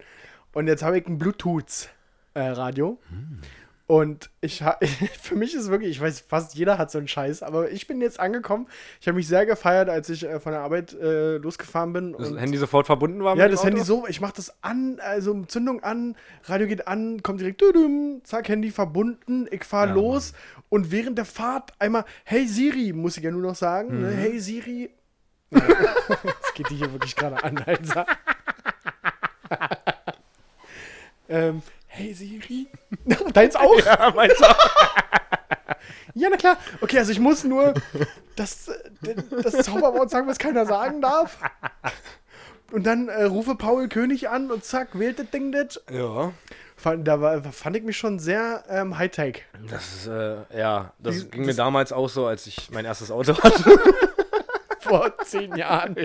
[0.52, 2.98] Und jetzt habe ich ein Bluetooth-Radio.
[3.88, 4.64] Und ich
[5.22, 8.00] für mich ist wirklich, ich weiß, fast jeder hat so einen Scheiß, aber ich bin
[8.00, 8.66] jetzt angekommen.
[9.00, 12.16] Ich habe mich sehr gefeiert, als ich äh, von der Arbeit äh, losgefahren bin.
[12.18, 14.02] Das Handy sofort verbunden war ja, das Handy Auto?
[14.02, 18.48] so, ich mach das an, also Zündung an, Radio geht an, kommt direkt, düdüm, zack,
[18.48, 20.32] Handy verbunden, ich fahr Ja, los
[20.68, 24.10] und während der Fahrt einmal, hey Siri, muss ich ja nur noch sagen, ne?
[24.10, 24.16] Mhm.
[24.16, 24.90] hey Siri.
[25.50, 28.04] Jetzt geht die hier wirklich gerade an, Alter.
[31.28, 31.62] ähm,
[31.96, 32.68] hey Siri.
[33.32, 33.78] Deins auch?
[33.84, 34.44] Ja, meinst du?
[36.18, 36.56] Ja, na klar.
[36.80, 37.74] Okay, also ich muss nur
[38.36, 38.70] das,
[39.42, 41.36] das Zauberwort sagen, was keiner sagen darf.
[42.72, 45.78] und dann äh, rufe Paul König an und zack, wählt das Ding das.
[45.90, 46.32] Ja.
[46.74, 49.44] Fand, da war, fand ich mich schon sehr ähm, Hightech.
[49.70, 52.86] Das ist, äh, ja, das Die- ging mir das- damals auch so, als ich mein
[52.86, 53.78] erstes Auto hatte.
[54.80, 55.96] Vor zehn Jahren.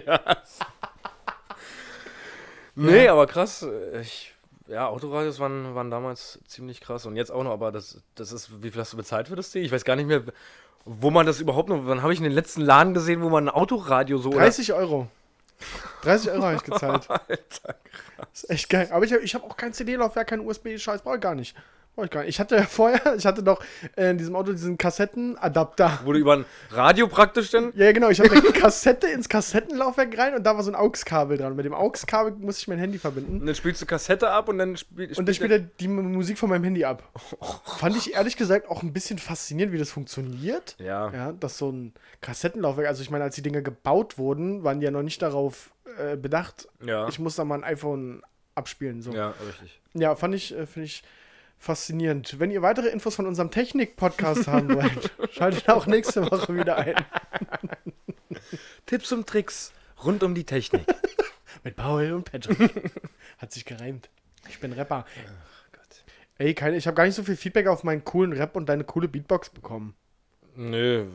[2.76, 3.64] nee, aber krass.
[3.64, 4.34] äh, Ich,
[4.72, 8.64] ja, Autoradios waren, waren damals ziemlich krass und jetzt auch noch, aber das, das ist,
[8.64, 9.64] wie viel hast du bezahlt für das Ding?
[9.64, 10.24] Ich weiß gar nicht mehr,
[10.86, 13.48] wo man das überhaupt noch, wann habe ich in den letzten Laden gesehen, wo man
[13.48, 15.08] ein Autoradio so 30 Euro.
[16.04, 17.10] 30 Euro habe ich gezahlt.
[17.10, 17.76] Alter,
[18.18, 18.90] Das ist echt geil.
[18.92, 21.56] Aber ich habe ich hab auch kein CD-Laufwerk, kein USB-Scheiß, brauche ich gar nicht.
[22.04, 22.30] Ich gar nicht.
[22.30, 23.62] Ich hatte ja vorher, ich hatte doch
[23.96, 26.00] äh, in diesem Auto diesen Kassettenadapter.
[26.04, 27.72] Wurde über ein Radio praktisch denn?
[27.76, 28.10] Ja, genau.
[28.10, 31.56] Ich habe eine Kassette ins Kassettenlaufwerk rein und da war so ein AUX-Kabel dran.
[31.56, 33.42] Mit dem AUX-Kabel muss ich mein Handy verbinden.
[33.42, 36.38] Und dann spielst du Kassette ab und dann spiel, Und dann spielt er die Musik
[36.40, 37.04] von meinem Handy ab.
[37.80, 40.76] Fand ich ehrlich gesagt auch ein bisschen faszinierend, wie das funktioniert.
[40.80, 41.12] Ja.
[41.12, 44.86] Ja, dass so ein Kassettenlaufwerk, also ich meine, als die Dinger gebaut wurden, waren die
[44.86, 47.08] ja noch nicht darauf äh, bedacht, Ja.
[47.10, 48.24] ich muss da mal ein iPhone
[48.56, 49.02] abspielen.
[49.02, 49.12] So.
[49.12, 49.82] Ja, richtig.
[49.94, 51.04] Ja, fand ich, äh, finde ich
[51.62, 52.40] faszinierend.
[52.40, 56.96] Wenn ihr weitere Infos von unserem Technik-Podcast haben wollt, schaltet auch nächste Woche wieder ein.
[58.88, 59.72] Tipps und Tricks
[60.04, 60.84] rund um die Technik.
[61.64, 62.92] Mit Paul und Patrick.
[63.38, 64.10] Hat sich gereimt.
[64.50, 65.06] Ich bin Rapper.
[66.40, 68.84] Ey, keine, ich habe gar nicht so viel Feedback auf meinen coolen Rap und deine
[68.84, 69.94] coole Beatbox bekommen.
[70.56, 71.06] Nö,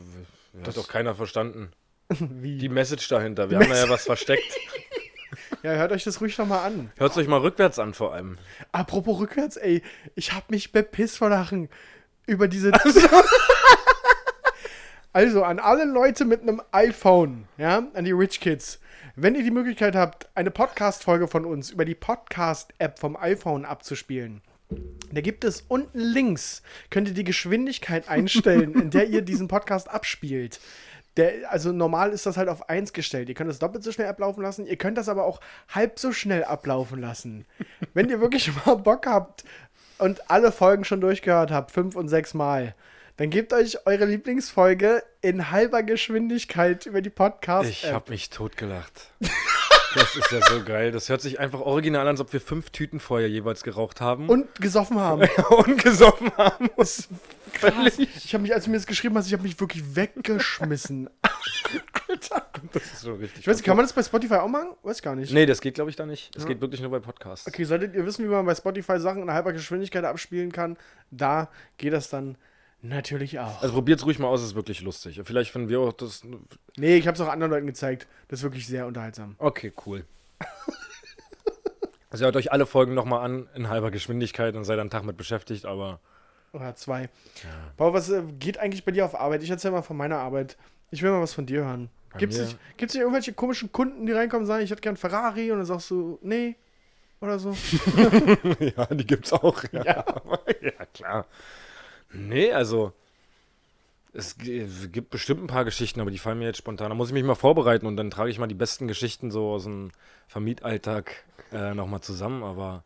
[0.63, 1.73] hat doch keiner verstanden.
[2.07, 2.57] Wie?
[2.57, 3.49] Die Message dahinter.
[3.49, 4.57] Wir haben da ja was versteckt.
[5.63, 6.91] Ja, hört euch das ruhig nochmal an.
[6.97, 8.37] Hört euch mal rückwärts an vor allem.
[8.71, 9.81] Apropos rückwärts, ey,
[10.15, 11.69] ich hab mich bepisst vor Lachen
[12.25, 12.71] über diese.
[15.13, 18.79] also, an alle Leute mit einem iPhone, ja, an die Rich Kids.
[19.15, 24.41] Wenn ihr die Möglichkeit habt, eine Podcast-Folge von uns über die Podcast-App vom iPhone abzuspielen,
[25.11, 29.89] da gibt es unten links, könnt ihr die Geschwindigkeit einstellen, in der ihr diesen Podcast
[29.89, 30.59] abspielt.
[31.17, 33.27] Der, also normal ist das halt auf 1 gestellt.
[33.27, 34.65] Ihr könnt es doppelt so schnell ablaufen lassen.
[34.65, 37.45] Ihr könnt das aber auch halb so schnell ablaufen lassen.
[37.93, 39.43] Wenn ihr wirklich mal Bock habt
[39.97, 42.75] und alle Folgen schon durchgehört habt, fünf und sechs Mal,
[43.17, 47.69] dann gebt euch eure Lieblingsfolge in halber Geschwindigkeit über die Podcast.
[47.69, 49.11] Ich hab mich totgelacht.
[49.97, 50.91] Das ist ja so geil.
[50.91, 54.29] Das hört sich einfach original an, als ob wir fünf Tüten vorher jeweils geraucht haben.
[54.29, 55.21] und gesoffen haben.
[55.49, 56.69] und gesoffen haben.
[56.77, 57.09] Das
[57.51, 57.99] völlig.
[57.99, 61.09] Ich habe mich, als du mir das geschrieben hast, ich habe mich wirklich weggeschmissen.
[62.73, 63.41] Das ist so richtig.
[63.41, 64.69] Ich weiß nicht, kann man das bei Spotify auch machen?
[64.83, 65.31] Weiß gar nicht.
[65.33, 66.35] Nee, das geht, glaube ich, da nicht.
[66.35, 67.47] Das geht wirklich nur bei Podcasts.
[67.47, 70.77] Okay, solltet ihr wissen, wie man bei Spotify Sachen in halber Geschwindigkeit abspielen kann,
[71.11, 72.37] da geht das dann
[72.81, 73.61] natürlich auch.
[73.61, 75.19] Also probiert's ruhig mal aus, ist wirklich lustig.
[75.23, 76.23] Vielleicht finden wir auch das.
[76.77, 78.07] Nee, ich habe es auch anderen Leuten gezeigt.
[78.27, 79.35] Das ist wirklich sehr unterhaltsam.
[79.39, 80.05] Okay, cool.
[82.09, 85.17] Also hört euch alle Folgen nochmal an in halber Geschwindigkeit und seid einen Tag mit
[85.17, 85.99] beschäftigt, aber
[86.53, 87.09] Oder zwei.
[87.75, 89.43] Paul, was äh, geht eigentlich bei dir auf Arbeit?
[89.43, 90.55] Ich erzähl mal von meiner Arbeit.
[90.89, 91.89] Ich will mal was von dir hören.
[92.13, 94.71] Bei Gibt es mir- nicht, gibt's nicht irgendwelche komischen Kunden, die reinkommen und sagen, ich
[94.71, 96.55] hätte gern Ferrari und dann sagst du, nee,
[97.19, 97.51] oder so?
[98.59, 99.61] ja, die gibt's auch.
[99.73, 100.05] Ja, ja.
[100.93, 101.25] klar.
[102.11, 102.93] Nee, also
[104.13, 106.89] es gibt bestimmt ein paar Geschichten, aber die fallen mir jetzt spontan.
[106.89, 109.51] Da muss ich mich mal vorbereiten und dann trage ich mal die besten Geschichten so
[109.51, 109.91] aus dem
[110.27, 112.43] Vermietalltag äh, nochmal zusammen.
[112.43, 112.83] Aber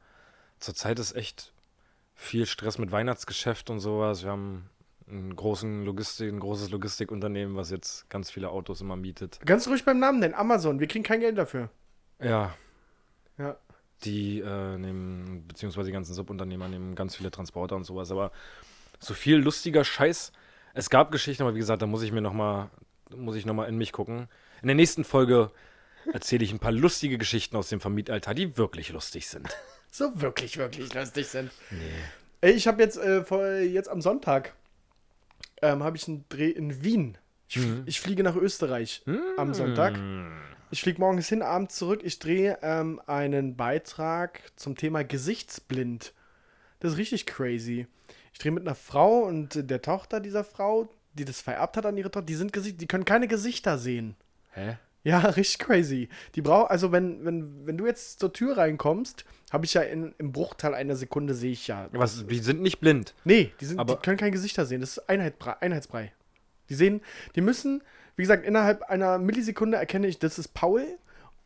[0.59, 1.53] zurzeit ist echt
[2.15, 4.23] viel Stress mit Weihnachtsgeschäft und sowas.
[4.23, 4.69] Wir haben
[5.07, 9.39] einen großen Logistik, ein großes Logistikunternehmen, was jetzt ganz viele Autos immer mietet.
[9.45, 10.79] Ganz ruhig beim Namen nennen, Amazon.
[10.79, 11.69] Wir kriegen kein Geld dafür.
[12.19, 12.53] Ja,
[13.37, 13.55] Ja.
[14.03, 18.31] die äh, nehmen, beziehungsweise die ganzen Subunternehmer nehmen ganz viele Transporter und sowas, aber
[19.01, 20.31] so viel lustiger Scheiß.
[20.73, 22.69] Es gab Geschichten, aber wie gesagt, da muss ich mir noch mal,
[23.15, 24.29] muss ich noch mal in mich gucken.
[24.61, 25.51] In der nächsten Folge
[26.13, 29.49] erzähle ich ein paar lustige Geschichten aus dem Vermietalter, die wirklich lustig sind.
[29.93, 31.51] So wirklich, wirklich lustig sind.
[32.39, 34.53] Ey, ich habe jetzt, äh, vor, jetzt am Sonntag
[35.61, 37.17] ähm, habe ich einen Dreh in Wien.
[37.49, 39.03] Ich, fl- ich fliege nach Österreich
[39.35, 39.99] am Sonntag.
[40.69, 41.99] Ich fliege morgens hin, abends zurück.
[42.05, 46.13] Ich drehe ähm, einen Beitrag zum Thema Gesichtsblind.
[46.79, 47.85] Das ist richtig crazy.
[48.33, 51.97] Ich drehe mit einer Frau und der Tochter dieser Frau, die das vererbt hat an
[51.97, 52.25] ihre Tochter.
[52.25, 54.15] Die sind Gesicht, die können keine Gesichter sehen.
[54.53, 54.77] Hä?
[55.03, 56.09] Ja, richtig crazy.
[56.35, 60.13] Die braucht, also wenn, wenn, wenn du jetzt zur Tür reinkommst, habe ich ja in,
[60.17, 61.89] im Bruchteil einer Sekunde sehe ich ja.
[61.91, 63.13] Was, die sind nicht blind.
[63.25, 64.81] Nee, die, sind, Aber- die können kein Gesichter sehen.
[64.81, 66.13] Das ist Einheitbrei, Einheitsbrei.
[66.69, 67.01] Die sehen,
[67.35, 67.83] die müssen,
[68.15, 70.85] wie gesagt, innerhalb einer Millisekunde erkenne ich, das ist Paul.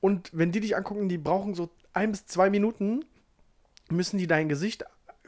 [0.01, 3.05] Und wenn die dich angucken, die brauchen so ein bis zwei Minuten,
[3.89, 4.85] müssen die dein Gesicht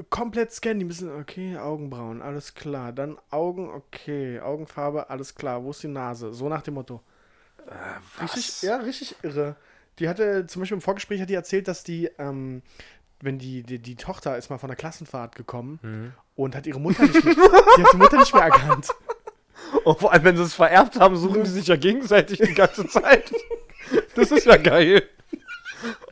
[0.09, 0.79] komplett scannen.
[0.79, 2.91] Die müssen, okay, Augenbrauen, alles klar.
[2.93, 5.63] Dann Augen, okay, Augenfarbe, alles klar.
[5.63, 6.33] Wo ist die Nase?
[6.33, 7.01] So nach dem Motto.
[8.21, 9.55] Richtig, ja, richtig irre.
[9.99, 12.61] Die hatte, zum Beispiel im Vorgespräch hat die erzählt, dass die, ähm,
[13.19, 17.03] wenn die, die, die Tochter ist mal von der Klassenfahrt gekommen und hat ihre Mutter
[17.03, 18.89] nicht mehr, die hat die Mutter nicht mehr erkannt.
[19.83, 22.87] Und vor allem, wenn sie es vererbt haben, suchen die sich ja gegenseitig die ganze
[22.87, 23.33] Zeit.
[24.15, 25.07] Das ist ja geil.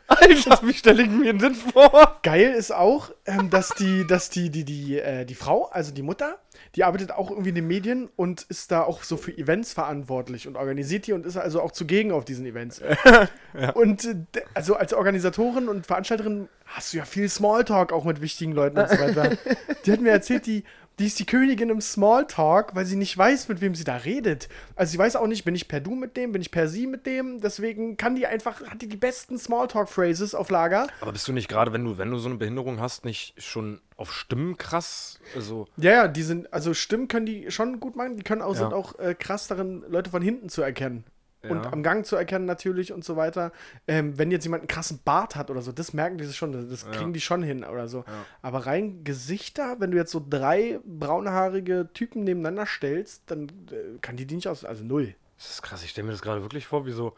[0.08, 2.20] Alter, wie stelle ich mir den vor?
[2.22, 6.04] Geil ist auch, ähm, dass die, dass die, die, die, äh, die Frau, also die
[6.04, 6.38] Mutter,
[6.76, 10.48] die arbeitet auch irgendwie in den Medien und ist da auch so für Events verantwortlich
[10.48, 12.82] und organisiert die und ist also auch zugegen auf diesen Events.
[13.74, 14.16] Und äh,
[14.54, 18.90] also als Organisatorin und Veranstalterin hast du ja viel Smalltalk auch mit wichtigen Leuten und
[18.90, 19.38] so weiter.
[19.86, 20.66] die hat mir erzählt, die,
[21.00, 24.48] die ist die Königin im Smalltalk, weil sie nicht weiß, mit wem sie da redet.
[24.76, 26.88] Also sie weiß auch nicht, bin ich per Du mit dem, bin ich per Sie
[26.88, 27.42] mit dem.
[27.42, 30.88] Deswegen kann die einfach, hat die die besten Smalltalk-Phrases auf Lager.
[31.02, 33.82] Aber bist du nicht gerade, wenn du, wenn du so eine Behinderung hast, nicht schon
[33.98, 35.20] auf Stimmen krass?
[35.36, 38.54] Also, Ja, ja, die sind, also Stimmen können die schon gut machen, die können auch,
[38.54, 38.60] Ja.
[38.62, 41.04] sind auch äh, krass darin, Leute von hinten zu erkennen.
[41.50, 41.74] Und Ja.
[41.74, 43.52] am Gang zu erkennen natürlich und so weiter.
[43.88, 46.90] Ähm, wenn jetzt jemand einen krassen Bart hat oder so, das merken die schon, das
[46.92, 48.04] kriegen die schon hin oder so.
[48.42, 54.18] Aber rein Gesichter, wenn du jetzt so drei braunhaarige Typen nebeneinander stellst, dann äh, kann
[54.18, 55.16] die die nicht aus, also null.
[55.38, 55.84] das ist krass.
[55.84, 57.14] Ich stelle mir das gerade wirklich vor, wie so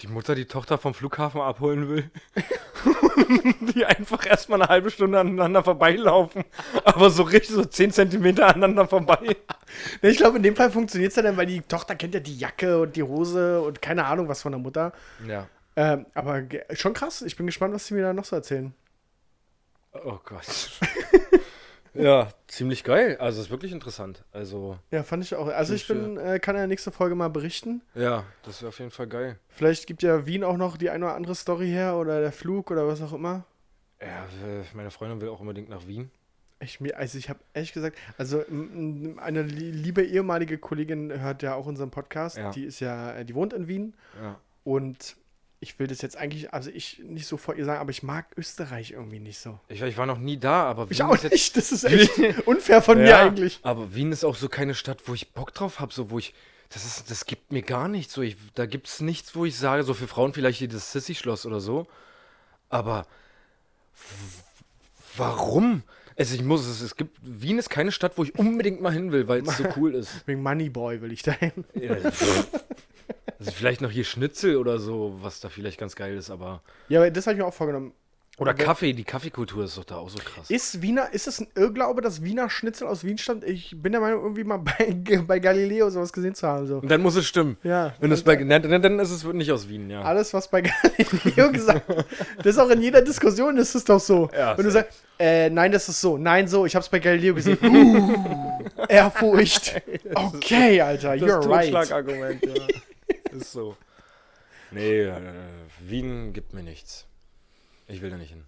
[0.00, 2.10] die Mutter die Tochter vom Flughafen abholen will.
[3.74, 6.44] die einfach erstmal eine halbe Stunde aneinander vorbeilaufen.
[6.84, 9.36] Aber so richtig so 10 Zentimeter aneinander vorbei.
[10.02, 12.36] Ich glaube, in dem Fall funktioniert es ja dann, weil die Tochter kennt ja die
[12.38, 14.92] Jacke und die Hose und keine Ahnung was von der Mutter.
[15.26, 15.46] Ja.
[15.76, 17.22] Ähm, aber schon krass.
[17.22, 18.74] Ich bin gespannt, was sie mir da noch so erzählen.
[20.04, 20.80] Oh Gott.
[21.94, 23.16] ja, ziemlich geil.
[23.20, 24.24] Also ist wirklich interessant.
[24.32, 25.48] Also, Ja, fand ich auch.
[25.48, 27.82] Also ich bin, äh, kann ja nächste Folge mal berichten.
[27.94, 29.38] ja, das wäre auf jeden Fall geil.
[29.48, 32.70] Vielleicht gibt ja Wien auch noch die eine oder andere Story her oder der Flug
[32.70, 33.44] oder was auch immer.
[34.00, 34.26] Ja,
[34.74, 36.10] meine Freundin will auch unbedingt nach Wien.
[36.60, 41.54] Ich mir, also ich habe ehrlich gesagt, also eine li- liebe ehemalige Kollegin hört ja
[41.54, 42.36] auch unseren Podcast.
[42.36, 42.50] Ja.
[42.50, 44.40] Die ist ja, äh, die wohnt in Wien Ja.
[44.64, 45.16] und
[45.60, 48.26] ich will das jetzt eigentlich, also ich nicht so vor ihr sagen, aber ich mag
[48.36, 49.58] Österreich irgendwie nicht so.
[49.68, 51.56] Ich, ich war noch nie da, aber Ich Wien auch ist nicht.
[51.56, 53.60] Das ist echt unfair von mir Ja, eigentlich.
[53.62, 56.34] Aber Wien ist auch so keine Stadt, wo ich Bock drauf habe, so wo ich.
[56.70, 58.12] Das, ist, das gibt mir gar nichts.
[58.12, 61.46] So, ich, da gibt es nichts, wo ich sage, so für Frauen vielleicht das Sissy-Schloss
[61.46, 61.86] oder so.
[62.68, 63.06] Aber
[65.16, 65.82] warum?
[66.18, 67.16] Also ich muss es, es gibt.
[67.22, 70.26] Wien ist keine Stadt, wo ich unbedingt mal hin will, weil es so cool ist.
[70.26, 71.64] Wegen Moneyboy will ich dahin.
[71.74, 72.48] Ja, pff.
[73.38, 76.62] also vielleicht noch hier Schnitzel oder so, was da vielleicht ganz geil ist, aber.
[76.88, 77.92] Ja, aber das habe ich mir auch vorgenommen.
[78.38, 80.48] Oder Kaffee, die Kaffeekultur ist doch da auch so krass.
[80.48, 83.42] Ist Wiener, ist es ein Irrglaube, dass Wiener Schnitzel aus Wien stammt?
[83.42, 84.94] Ich bin der Meinung, irgendwie mal bei,
[85.26, 86.68] bei Galileo sowas gesehen zu haben.
[86.68, 86.78] So.
[86.78, 87.56] Und dann muss es stimmen.
[87.64, 87.94] Ja.
[87.98, 88.36] Wenn es bei.
[88.36, 90.02] Dann, dann ist es nicht aus Wien, ja.
[90.02, 90.60] Alles, was bei
[91.02, 92.06] Galileo gesagt wird,
[92.38, 94.30] das ist auch in jeder Diskussion, ist es doch so.
[94.32, 97.34] Ja, Wenn du sagst, äh, nein, das ist so, nein, so, ich hab's bei Galileo
[97.34, 97.58] gesehen.
[97.60, 98.54] Uh,
[98.88, 99.82] Ehrfurcht.
[100.14, 101.72] Okay, Alter, you're right.
[101.72, 102.54] Totschlagargument, ja.
[103.36, 103.76] ist so.
[104.70, 105.12] Nee, äh,
[105.80, 107.07] Wien gibt mir nichts.
[107.88, 108.44] Ich will da nicht hin.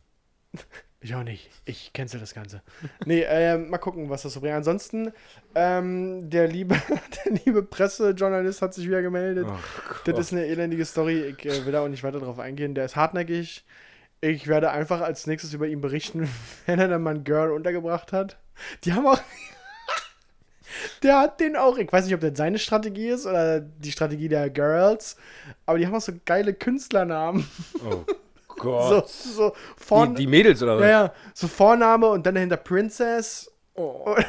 [1.03, 1.48] Ich auch nicht.
[1.64, 2.61] Ich cancel das Ganze.
[3.07, 4.55] Nee, ähm, mal gucken, was das so bringt.
[4.55, 5.14] Ansonsten,
[5.55, 6.76] ähm, der liebe,
[7.24, 9.46] der liebe Pressejournalist hat sich wieder gemeldet.
[10.05, 11.35] Das ist eine elendige Story.
[11.38, 12.74] Ich äh, will da auch nicht weiter drauf eingehen.
[12.74, 13.64] Der ist hartnäckig.
[14.20, 16.29] Ich werde einfach als nächstes über ihn berichten,
[16.66, 18.37] wenn er dann mal ein Girl untergebracht hat.
[18.85, 19.22] Die haben auch.
[21.03, 24.29] Der hat den auch, ich weiß nicht, ob das seine Strategie ist oder die Strategie
[24.29, 25.16] der Girls,
[25.64, 27.48] aber die haben auch so geile Künstlernamen.
[27.90, 28.05] oh
[28.61, 29.09] Gott.
[29.09, 30.83] so Vorn die, die Mädels oder was?
[30.83, 34.25] ja, ja, so Vorname und dann dahinter Princess oder,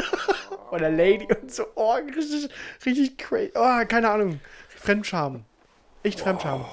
[0.70, 1.64] oder Lady und so.
[1.74, 2.48] Oh, richtig,
[2.84, 3.52] richtig crazy.
[3.54, 4.40] Oh, keine Ahnung.
[4.68, 5.44] Fremdscham.
[6.02, 6.64] Echt Fremdscham.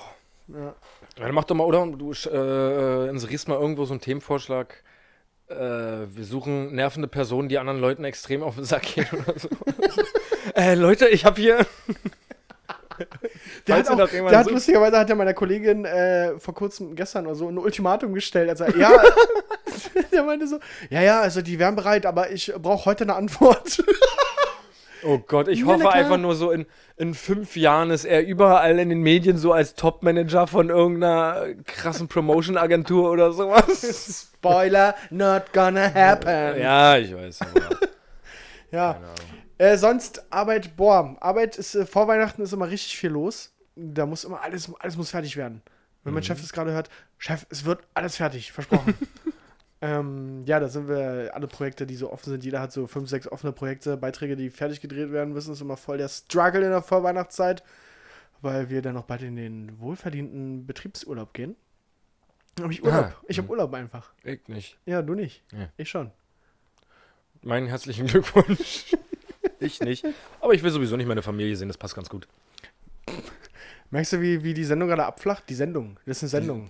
[0.47, 0.75] Ja.
[1.19, 1.85] Ja, dann mach doch mal, oder?
[1.85, 4.83] Du äh, inserierst mal irgendwo so einen Themenvorschlag.
[5.47, 9.49] Äh, wir suchen nervende Personen, die anderen Leuten extrem auf den Sack gehen oder so.
[10.55, 11.65] äh, Leute, ich habe hier.
[13.67, 17.25] Der, Falls hat, auch, der hat lustigerweise hat ja meiner Kollegin äh, vor kurzem, gestern
[17.25, 18.49] oder so, ein Ultimatum gestellt.
[18.49, 18.91] Also, ja,
[20.11, 20.59] der meinte so,
[20.89, 23.83] ja, ja, also die wären bereit, aber ich brauche heute eine Antwort.
[25.01, 26.65] Oh Gott, ich Ja, hoffe einfach nur so, in,
[26.97, 32.09] in fünf Jahren ist er überall in den Medien so als Top-Manager von irgendeiner krassen
[32.09, 34.33] Promotion-Agentur oder sowas.
[34.35, 36.59] Spoiler, not gonna happen.
[36.59, 37.39] ja, ich weiß.
[38.71, 38.97] Ja.
[39.59, 43.53] Äh, sonst Arbeit, boah, Arbeit ist äh, vor Weihnachten ist immer richtig viel los.
[43.75, 45.61] Da muss immer alles, alles muss fertig werden.
[46.03, 48.93] Wenn mein Chef das gerade hört, Chef, es wird alles fertig, versprochen.
[49.81, 52.45] ähm, ja, da sind wir alle Projekte, die so offen sind.
[52.45, 55.51] Jeder hat so fünf, sechs offene Projekte, Beiträge, die fertig gedreht werden müssen.
[55.51, 57.61] ist immer voll der Struggle in der Vorweihnachtszeit,
[58.41, 61.57] weil wir dann noch bald in den wohlverdienten Betriebsurlaub gehen.
[62.61, 63.05] Hab ich Urlaub.
[63.05, 64.13] Ah, ich habe Urlaub einfach.
[64.23, 64.77] Ich nicht.
[64.85, 65.43] Ja, du nicht.
[65.51, 65.67] Ja.
[65.75, 66.11] Ich schon.
[67.41, 68.95] Meinen herzlichen Glückwunsch.
[69.59, 70.05] ich nicht.
[70.41, 72.27] Aber ich will sowieso nicht meine Familie sehen, das passt ganz gut.
[73.91, 75.49] Merkst du, wie, wie die Sendung gerade abflacht?
[75.49, 75.97] Die Sendung.
[76.05, 76.69] Das ist eine Sendung.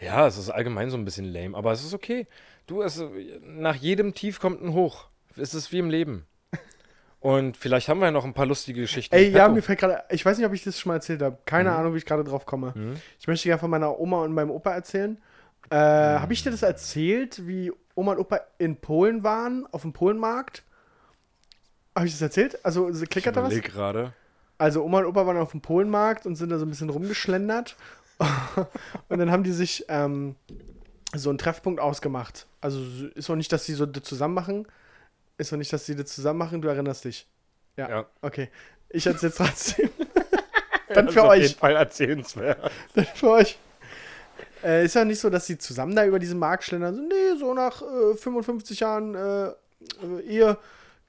[0.00, 2.26] Ja, es ist allgemein so ein bisschen lame, aber es ist okay.
[2.66, 3.02] Du, es,
[3.42, 5.08] nach jedem Tief kommt ein Hoch.
[5.36, 6.26] Es ist wie im Leben.
[7.20, 9.14] Und vielleicht haben wir ja noch ein paar lustige Geschichten.
[9.14, 11.36] Ey, ja, mir fällt gerade, ich weiß nicht, ob ich das schon mal erzählt habe.
[11.44, 12.72] Keine Ahnung, wie ich gerade drauf komme.
[13.18, 15.18] Ich möchte gerne von meiner Oma und meinem Opa erzählen.
[15.68, 19.92] Äh, Habe ich dir das erzählt, wie Oma und Opa in Polen waren, auf dem
[19.92, 20.64] Polenmarkt?
[21.96, 22.64] Habe ich das erzählt?
[22.64, 23.52] Also, ich klickert da was?
[23.52, 24.12] überleg gerade.
[24.60, 27.76] Also Oma und Opa waren auf dem Polenmarkt und sind da so ein bisschen rumgeschlendert.
[29.08, 30.36] und dann haben die sich ähm,
[31.14, 32.46] so einen Treffpunkt ausgemacht.
[32.60, 32.78] Also
[33.14, 34.68] ist auch nicht, dass sie so das zusammen machen.
[35.38, 36.60] Ist auch nicht, dass sie das zusammen machen.
[36.60, 37.26] Du erinnerst dich.
[37.78, 37.88] Ja.
[37.88, 38.06] Ja.
[38.20, 38.50] Okay.
[38.90, 39.88] Ich erzähl's trotzdem.
[40.88, 41.42] Dann für ist auf euch.
[41.42, 42.70] jeden Fall erzählenswert.
[42.94, 43.58] Dann für euch.
[44.62, 46.96] Äh, ist ja nicht so, dass sie zusammen da über diesen Markt schlendern.
[46.96, 49.54] So, nee, so nach äh, 55 Jahren äh, äh,
[50.26, 50.58] Ehe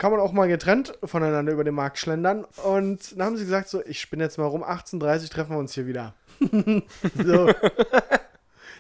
[0.02, 2.44] kann man auch mal getrennt voneinander über den Markt schlendern.
[2.64, 5.76] Und dann haben sie gesagt, so, ich spinne jetzt mal rum, 18.30 treffen wir uns
[5.76, 6.16] hier wieder.
[6.40, 7.46] so.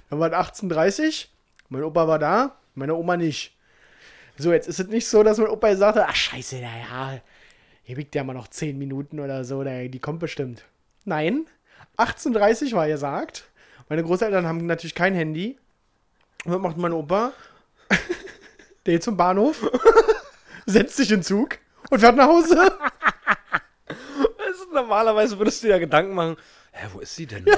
[0.09, 1.27] Dann war es 18.30
[1.69, 3.55] mein Opa war da, meine Oma nicht.
[4.35, 7.21] So, jetzt ist es nicht so, dass mein Opa gesagt hat, ach scheiße, naja,
[7.83, 10.65] hier liegt ja mal noch 10 Minuten oder so, der- die kommt bestimmt.
[11.05, 11.45] Nein,
[11.97, 13.43] 18.30 war gesagt.
[13.89, 15.59] Meine Großeltern haben natürlich kein Handy.
[16.45, 17.31] Und was macht mein Opa?
[18.87, 19.63] Der geht zum Bahnhof,
[20.65, 21.57] setzt sich in den Zug
[21.89, 22.71] und fährt nach Hause.
[24.47, 26.35] Also, normalerweise würdest du dir ja Gedanken machen,
[26.71, 27.45] hä, wo ist sie denn?
[27.45, 27.53] Hä?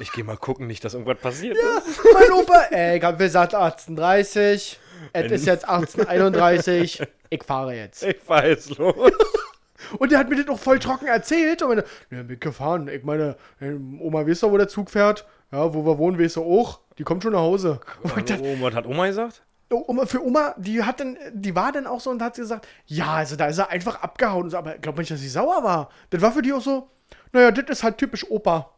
[0.00, 2.00] Ich gehe mal gucken, nicht, dass irgendwas passiert ist.
[2.14, 4.76] mein Opa, ey, ich hab gesagt 18.30
[5.12, 8.02] es ist jetzt 18.31 ich fahre jetzt.
[8.02, 8.94] Ich fahr jetzt los.
[9.98, 11.62] Und der hat mir das auch voll trocken erzählt.
[11.62, 12.88] Und meine, ja, mitgefahren.
[12.88, 15.26] Ich meine, Oma, weißt du, wo der Zug fährt?
[15.52, 16.80] Ja, wo wir wohnen, weißt du auch.
[16.98, 17.80] Die kommt schon nach Hause.
[18.02, 19.42] Und dachte, Oh, was hat Oma gesagt?
[19.70, 22.42] Oh, Oma, für Oma, die hat dann, die war dann auch so und hat sie
[22.42, 24.44] gesagt, ja, also da ist er einfach abgehauen.
[24.44, 25.90] Und so, aber ich glaube nicht, dass sie sauer war.
[26.10, 26.88] Das war für die auch so,
[27.32, 28.70] naja, das ist halt typisch Opa.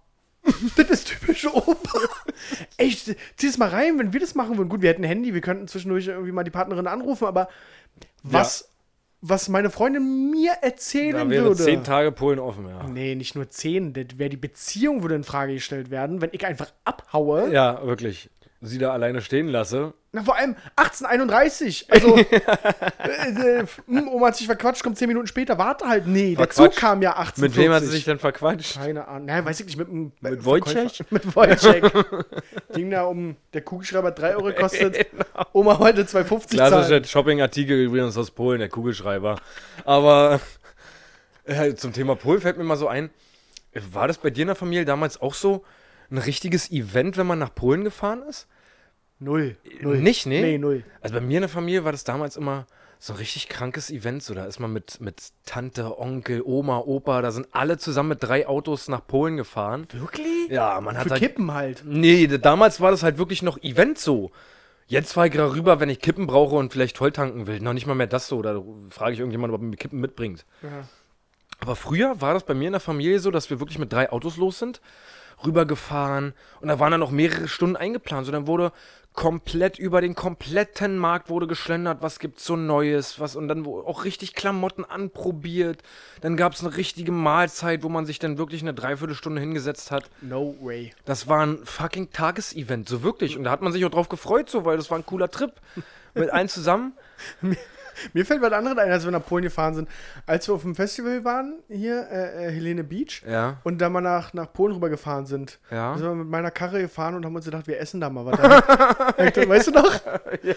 [0.77, 2.01] das ist typisch Opa.
[2.77, 4.69] Echt, zieh es mal rein, wenn wir das machen würden.
[4.69, 7.49] Gut, wir hätten ein Handy, wir könnten zwischendurch irgendwie mal die Partnerin anrufen, aber
[8.23, 8.69] was,
[9.21, 11.63] was meine Freundin mir erzählen Da wäre würde.
[11.63, 12.83] zehn Tage Polen offen, ja.
[12.89, 13.93] Nee, nicht nur zehn.
[13.93, 17.53] Das wäre die Beziehung würde in Frage gestellt werden, wenn ich einfach abhaue.
[17.53, 18.31] Ja, wirklich.
[18.63, 19.95] Sie da alleine stehen lasse.
[20.13, 21.87] Na, vor allem 1831.
[21.89, 25.57] Also, äh, äh, hm, Oma hat sich verquatscht, kommt 10 Minuten später.
[25.57, 26.07] Warte halt.
[26.07, 27.43] Nee, der Zug kam ja 1840.
[27.43, 28.75] Mit wem hat sie sich denn verquatscht?
[28.75, 29.27] Keine Ahnung.
[29.27, 29.79] Nein, weiß ich nicht.
[29.79, 31.05] Mit, dem Mit Wojciech?
[31.09, 31.85] Mit Wojciech.
[32.75, 35.07] Ging da um, der Kugelschreiber 3 Euro kostet.
[35.55, 37.05] Oma heute 2,50 Klassischer zahlen.
[37.05, 39.37] Shopping-Artikel übrigens aus Polen, der Kugelschreiber.
[39.87, 40.39] Aber
[41.45, 43.09] äh, zum Thema Polen fällt mir mal so ein,
[43.93, 45.65] war das bei dir in der Familie damals auch so
[46.11, 48.49] ein richtiges Event, wenn man nach Polen gefahren ist?
[49.19, 49.57] Null.
[49.81, 49.99] Null.
[49.99, 50.41] Nicht, nee?
[50.41, 50.85] Nee, null.
[51.03, 52.67] Also bei mir in der Familie war das damals immer
[52.99, 54.23] so ein richtig krankes Event.
[54.23, 58.23] So, da ist man mit, mit Tante, Onkel, Oma, Opa, da sind alle zusammen mit
[58.23, 59.87] drei Autos nach Polen gefahren.
[59.93, 60.51] Wirklich?
[60.51, 61.83] Ja, man hat Für halt Kippen halt.
[61.85, 64.31] Nee, damals war das halt wirklich noch Event so.
[64.87, 67.61] Jetzt fahre ich gerade rüber, wenn ich Kippen brauche und vielleicht voll tanken will.
[67.61, 68.43] Noch nicht mal mehr das so.
[68.43, 70.45] Da frage ich irgendjemanden, ob er mir Kippen mitbringt.
[70.63, 70.89] Ja.
[71.61, 74.11] Aber früher war das bei mir in der Familie so, dass wir wirklich mit drei
[74.11, 74.81] Autos los sind,
[75.45, 78.27] rübergefahren und da waren dann noch mehrere Stunden eingeplant.
[78.27, 78.73] So, dann wurde
[79.13, 83.81] komplett über den kompletten Markt wurde geschlendert, was gibt's so Neues, was und dann wo-
[83.81, 85.83] auch richtig Klamotten anprobiert.
[86.21, 90.09] Dann gab es eine richtige Mahlzeit, wo man sich dann wirklich eine Dreiviertelstunde hingesetzt hat.
[90.21, 90.93] No way.
[91.07, 93.37] Das war ein fucking Tagesevent, so wirklich.
[93.37, 95.53] Und da hat man sich auch drauf gefreut, so, weil das war ein cooler Trip.
[96.15, 96.93] Mit allen zusammen.
[98.13, 99.89] Mir fällt was anderes ein, als wir nach Polen gefahren sind.
[100.27, 103.59] Als wir auf dem Festival waren, hier, äh, äh, Helene Beach, Ja.
[103.65, 105.59] und da mal nach, nach Polen rübergefahren sind.
[105.71, 105.95] Ja.
[105.97, 108.39] Sind wir mit meiner Karre gefahren und haben uns gedacht, wir essen da mal was.
[108.39, 110.01] Da- weißt du noch?
[110.43, 110.55] Ja.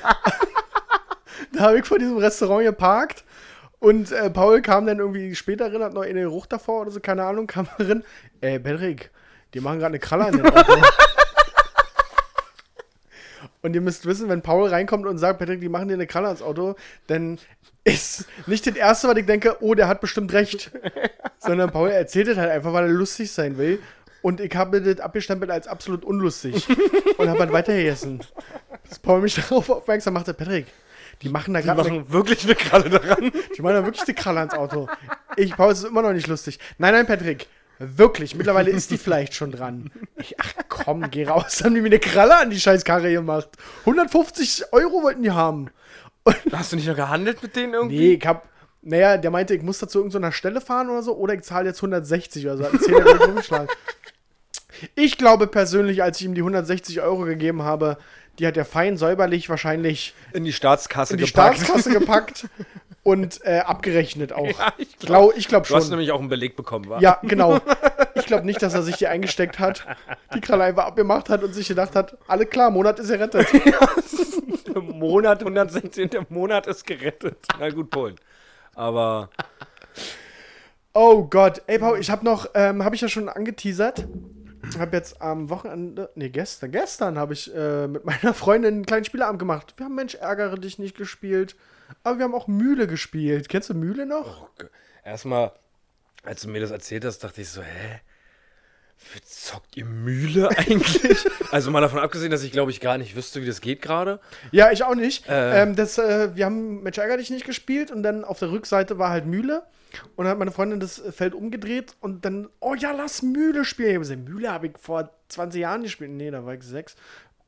[1.53, 3.23] Da habe ich vor diesem Restaurant geparkt
[3.79, 6.99] und äh, Paul kam dann irgendwie später rein, hat noch eine Geruch davor oder so,
[6.99, 8.03] keine Ahnung, kam rein.
[8.41, 9.11] Ey, Patrick,
[9.53, 10.73] die machen gerade eine Kralle an dem Auto.
[13.63, 16.27] Und ihr müsst wissen, wenn Paul reinkommt und sagt, Patrick, die machen dir eine Kralle
[16.27, 16.75] ans Auto,
[17.07, 17.39] dann
[17.85, 20.69] ist nicht das Erste, was ich denke, oh, der hat bestimmt recht.
[21.39, 23.79] Sondern Paul erzählt das halt einfach, weil er lustig sein will.
[24.21, 26.67] Und ich habe das abgestempelt als absolut unlustig.
[27.17, 28.19] und habe halt weitergegessen.
[28.87, 30.67] Bis Paul mich darauf aufmerksam machte, Patrick,
[31.21, 33.31] die machen da Die gerade eine machen wirklich eine Kralle daran.
[33.55, 34.89] die machen da wirklich die Kralle ans Auto.
[35.37, 36.59] Ich, Paul, es ist immer noch nicht lustig.
[36.77, 37.47] Nein, nein, Patrick.
[37.79, 38.35] Wirklich.
[38.35, 39.91] Mittlerweile ist die vielleicht schon dran.
[40.17, 41.63] Ich, ach komm, geh raus.
[41.63, 43.49] Haben die mir eine Kralle an die Scheißkarre gemacht.
[43.81, 45.69] 150 Euro wollten die haben.
[46.51, 47.97] Hast du nicht noch gehandelt mit denen irgendwie?
[47.97, 48.47] Nee, ich hab.
[48.81, 51.67] Naja, der meinte, ich muss da zu irgendeiner Stelle fahren oder so, oder ich zahle
[51.69, 52.63] jetzt 160 oder so.
[52.65, 53.67] Hat einen Zehner gleich umgeschlagen.
[54.95, 57.97] Ich glaube persönlich, als ich ihm die 160 Euro gegeben habe,
[58.39, 61.59] die hat er fein säuberlich wahrscheinlich In die Staatskasse in die gepackt.
[61.59, 62.47] Staatskasse gepackt
[63.03, 64.47] und äh, abgerechnet auch.
[64.57, 65.91] Ja, ich glaub- Glau, ich glaube Du hast schon.
[65.91, 66.99] nämlich auch einen Beleg bekommen, wa?
[66.99, 67.59] Ja, genau.
[68.15, 69.85] Ich glaube nicht, dass er sich die eingesteckt hat,
[70.35, 73.47] die Kralle einfach abgemacht hat und sich gedacht hat, alle klar, Monat ist gerettet.
[74.75, 77.37] Im Monat 116, der Monat ist gerettet.
[77.59, 78.15] Na gut, Polen.
[78.75, 79.29] Aber
[80.93, 81.61] Oh Gott.
[81.67, 84.05] Ey, Paul, ich habe noch, ähm, habe ich ja schon angeteasert.
[84.77, 89.03] Habe jetzt am Wochenende, nee, gestern, gestern habe ich äh, mit meiner Freundin einen kleinen
[89.05, 89.73] Spieleabend gemacht.
[89.77, 91.55] Wir haben Mensch, ärgere dich nicht gespielt.
[92.03, 93.49] Aber wir haben auch Mühle gespielt.
[93.49, 94.49] Kennst du Mühle noch?
[95.03, 95.51] erstmal,
[96.23, 97.99] als du mir das erzählt hast, dachte ich so, hä?
[99.13, 101.25] Wie Zockt ihr Mühle eigentlich?
[101.51, 104.19] also mal davon abgesehen, dass ich glaube ich gar nicht wüsste, wie das geht gerade.
[104.51, 105.27] Ja, ich auch nicht.
[105.27, 105.61] Äh.
[105.63, 108.97] Ähm, das, äh, wir haben Mensch, ärgere dich nicht gespielt und dann auf der Rückseite
[108.99, 109.63] war halt Mühle.
[110.15, 113.89] Und dann hat meine Freundin das Feld umgedreht und dann, oh ja, lass Mühle spielen.
[113.89, 116.11] Ich hab gesagt, Mühle habe ich vor 20 Jahren gespielt.
[116.11, 116.95] Nee, da war ich sechs.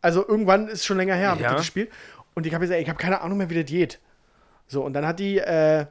[0.01, 1.47] Also irgendwann ist schon länger her, habe Ja.
[1.47, 1.89] ich das gespielt.
[2.33, 3.99] Und ich habe gesagt, ey, ich habe keine Ahnung mehr, wie das geht.
[4.67, 5.85] So, und dann hat die, äh,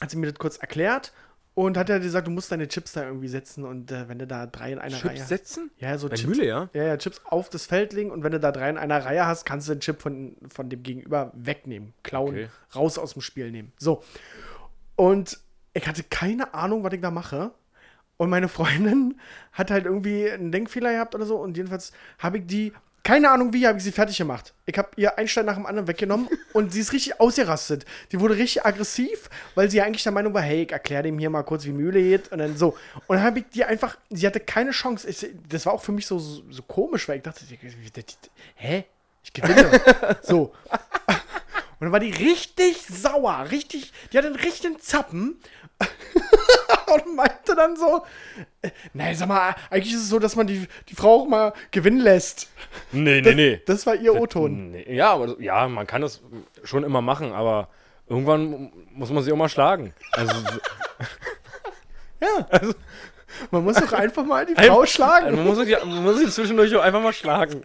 [0.00, 1.12] hat sie mir das kurz erklärt
[1.54, 4.26] und hat ja gesagt, du musst deine Chips da irgendwie setzen und äh, wenn du
[4.26, 5.70] da drei in einer Reihe Chips setzen?
[5.78, 6.68] ja, so Bei Chips, Mühle, ja?
[6.72, 9.26] Ja, ja, Chips auf das Feld legen und wenn du da drei in einer Reihe
[9.26, 12.48] hast, kannst du den Chip von, von dem Gegenüber wegnehmen, klauen, Okay.
[12.74, 13.72] raus aus dem Spiel nehmen.
[13.78, 14.02] So.
[14.96, 15.38] Und
[15.74, 17.52] ich hatte keine Ahnung, was ich da mache.
[18.16, 19.20] Und meine Freundin
[19.52, 21.36] hat halt irgendwie einen Denkfehler gehabt oder so.
[21.36, 22.72] Und jedenfalls habe ich die,
[23.04, 24.54] keine Ahnung wie, habe ich sie fertig gemacht.
[24.64, 27.84] Ich habe ihr einen Stein nach dem anderen weggenommen und sie ist richtig ausgerastet.
[28.10, 31.30] Die wurde richtig aggressiv, weil sie eigentlich der Meinung war, hey, ich erkläre dem hier
[31.30, 32.32] mal kurz, wie Mühle geht.
[32.32, 32.76] Und dann so.
[33.06, 35.08] Und dann habe ich die einfach, sie hatte keine Chance.
[35.08, 37.44] Ich, das war auch für mich so, so, so komisch, weil ich dachte,
[38.56, 38.84] hä?
[39.22, 39.80] Ich gewinne.
[40.22, 40.52] so.
[41.80, 45.38] Und dann war die richtig sauer, richtig, die hatte einen richtigen Zappen
[46.94, 48.04] und meinte dann so,
[48.62, 51.52] äh, nein, sag mal, eigentlich ist es so, dass man die, die Frau auch mal
[51.70, 52.48] gewinnen lässt.
[52.92, 53.34] Nee, Das,
[53.66, 54.70] das war ihr O-Ton.
[54.72, 56.20] Nee, ja, aber ja, man kann das
[56.62, 57.68] schon immer machen, aber
[58.08, 59.94] irgendwann muss man sie auch mal schlagen.
[60.12, 60.34] Also,
[62.20, 62.46] Ja.
[63.50, 65.34] man muss doch einfach mal die Frau also schlagen.
[65.36, 67.62] man, muss sie, man muss sie zwischendurch auch einfach mal schlagen.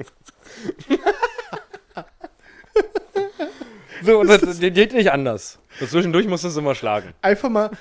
[4.04, 5.60] So, das, das geht nicht anders.
[5.80, 7.14] Das zwischendurch musst du es immer schlagen.
[7.22, 7.72] Einfach mal.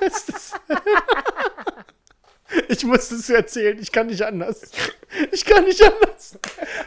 [0.00, 0.52] Das-
[2.68, 4.62] ich muss es erzählen, ich kann nicht anders.
[5.32, 6.38] Ich kann nicht anders.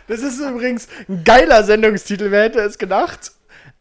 [0.07, 3.31] Das ist übrigens ein geiler Sendungstitel, wer hätte es gedacht?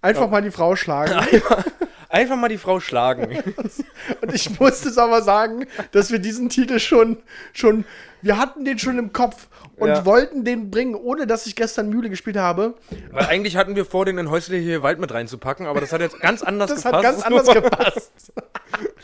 [0.03, 1.13] Einfach mal die Frau schlagen.
[2.17, 3.39] Einfach mal die Frau schlagen.
[4.21, 7.19] Und ich muss es aber sagen, dass wir diesen Titel schon,
[7.53, 7.85] schon,
[8.23, 10.05] wir hatten den schon im Kopf und Ja.
[10.07, 12.75] wollten den bringen, ohne dass ich gestern Mühle gespielt habe.
[13.11, 16.19] Weil eigentlich hatten wir vor, den in häusliche Gewalt mit reinzupacken, aber das hat jetzt
[16.21, 16.95] ganz anders Das gepasst.
[16.95, 18.33] hat ganz anders gepasst.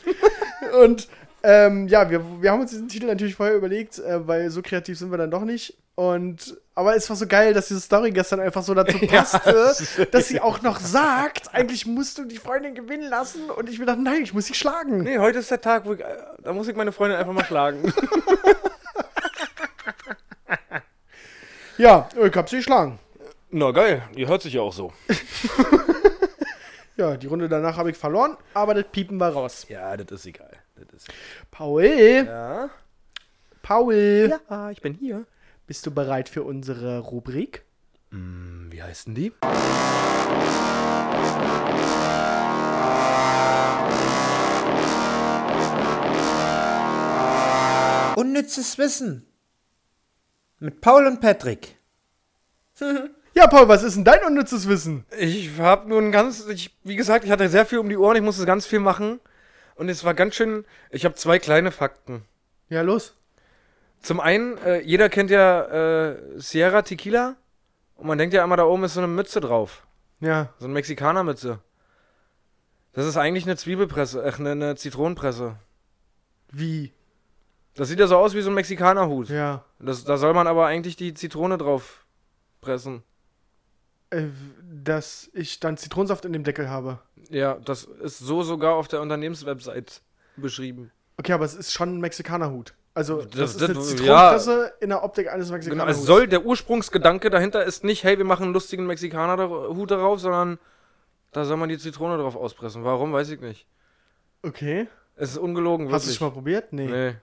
[0.82, 1.08] und
[1.42, 4.98] ähm, ja, wir, wir haben uns diesen Titel natürlich vorher überlegt, äh, weil so kreativ
[4.98, 5.76] sind wir dann doch nicht.
[5.94, 9.74] Und aber es war so geil, dass diese Story gestern einfach so dazu passte,
[10.10, 13.50] dass sie auch noch sagt, eigentlich musst du die Freundin gewinnen lassen.
[13.50, 15.02] Und ich mir dachte, nein, ich muss sie schlagen.
[15.02, 16.04] Nee, heute ist der Tag, wo ich, äh,
[16.42, 17.92] da muss ich meine Freundin einfach mal schlagen.
[21.78, 22.98] Ja, ich hab sie geschlagen.
[23.50, 24.92] Na geil, die hört sich ja auch so.
[26.94, 29.64] Ja, die Runde danach habe ich verloren, aber das Piepen war raus.
[29.68, 30.52] Ja, das ist egal.
[30.76, 31.08] Das ist
[31.50, 32.68] Paul, ja.
[33.62, 35.24] Paul, ja, ich bin hier.
[35.66, 37.64] Bist du bereit für unsere Rubrik?
[38.10, 39.32] Wie heißen die?
[48.16, 49.26] Unnützes Wissen.
[50.58, 51.76] Mit Paul und Patrick.
[53.34, 55.06] Ja, Paul, was ist denn dein unnützes Wissen?
[55.18, 58.14] Ich habe nur ein ganz, ich, wie gesagt, ich hatte sehr viel um die Ohren,
[58.16, 59.20] ich musste ganz viel machen.
[59.74, 62.26] Und es war ganz schön, ich habe zwei kleine Fakten.
[62.68, 63.14] Ja, los.
[64.02, 67.36] Zum einen, äh, jeder kennt ja äh, Sierra Tequila.
[67.94, 69.86] Und man denkt ja immer, da oben ist so eine Mütze drauf.
[70.20, 71.60] Ja, So eine Mexikanermütze.
[72.92, 75.56] Das ist eigentlich eine Zwiebelpresse, äh, eine, eine Zitronenpresse.
[76.50, 76.92] wie?
[77.74, 79.30] Das sieht ja so aus wie so ein Mexikanerhut.
[79.30, 79.64] Ja.
[79.78, 82.04] Das, da soll man aber eigentlich die Zitrone drauf
[82.60, 83.02] pressen.
[84.10, 84.26] Äh,
[84.62, 86.98] dass ich dann Zitronensaft in dem Deckel habe.
[87.30, 90.02] Ja, das ist so sogar auf der Unternehmenswebsite
[90.36, 90.90] beschrieben.
[91.16, 92.74] Okay, aber es ist schon ein Mexikanerhut.
[92.94, 95.98] Also, das, Das- ist eine das- Zitronenpresse in der Optik eines Genau, Mexikanerhuts.
[95.98, 100.58] es soll, der Ursprungsgedanke dahinter ist nicht, hey, wir machen einen lustigen Mexikaner-Hut darauf, sondern
[101.32, 102.84] da soll man die Zitrone drauf auspressen.
[102.84, 103.66] Warum, weiß ich nicht.
[104.42, 104.88] Okay.
[105.16, 106.18] Es ist ungelogen, Hast du es wirklich.
[106.18, 106.72] schon mal probiert?
[106.72, 106.86] Nee.
[106.86, 107.14] Nee.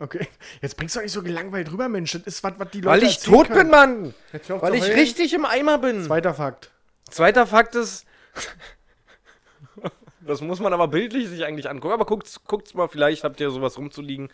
[0.00, 0.26] Okay.
[0.60, 2.10] Jetzt bringst du nicht so gelangweilt rüber, Mensch.
[2.12, 3.58] Das ist was, was die Leute Weil ich tot können.
[3.58, 4.14] bin, Mann!
[4.60, 4.98] Weil ich heulen.
[4.98, 6.02] richtig im Eimer bin.
[6.02, 6.72] Zweiter Fakt.
[7.08, 8.04] Zweiter Fakt ist,
[10.20, 11.94] das muss man aber bildlich sich eigentlich angucken.
[11.94, 14.30] Aber guckt's, guckt's mal, vielleicht habt ihr sowas rumzuliegen.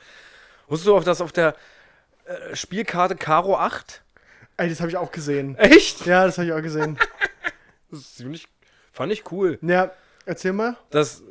[0.70, 1.56] Wusstest du, auf das auf der
[2.24, 4.02] äh, Spielkarte Karo 8?
[4.56, 5.56] Ey, das habe ich auch gesehen.
[5.58, 6.06] Echt?
[6.06, 6.98] Ja, das habe ich auch gesehen.
[7.90, 8.46] Das ist ziemlich,
[8.92, 9.58] fand ich cool.
[9.62, 9.90] ja,
[10.24, 10.76] erzähl mal.
[10.90, 11.24] dass, äh,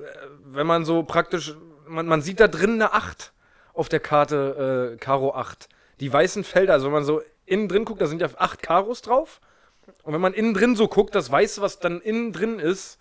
[0.44, 1.56] wenn man so praktisch,
[1.88, 3.32] man, man sieht da drin eine 8
[3.74, 5.70] auf der Karte äh, Karo 8.
[6.02, 9.02] Die weißen Felder, also wenn man so innen drin guckt, da sind ja 8 Karos
[9.02, 9.40] drauf.
[10.04, 12.98] Und wenn man innen drin so guckt, das Weiße, was dann innen drin ist,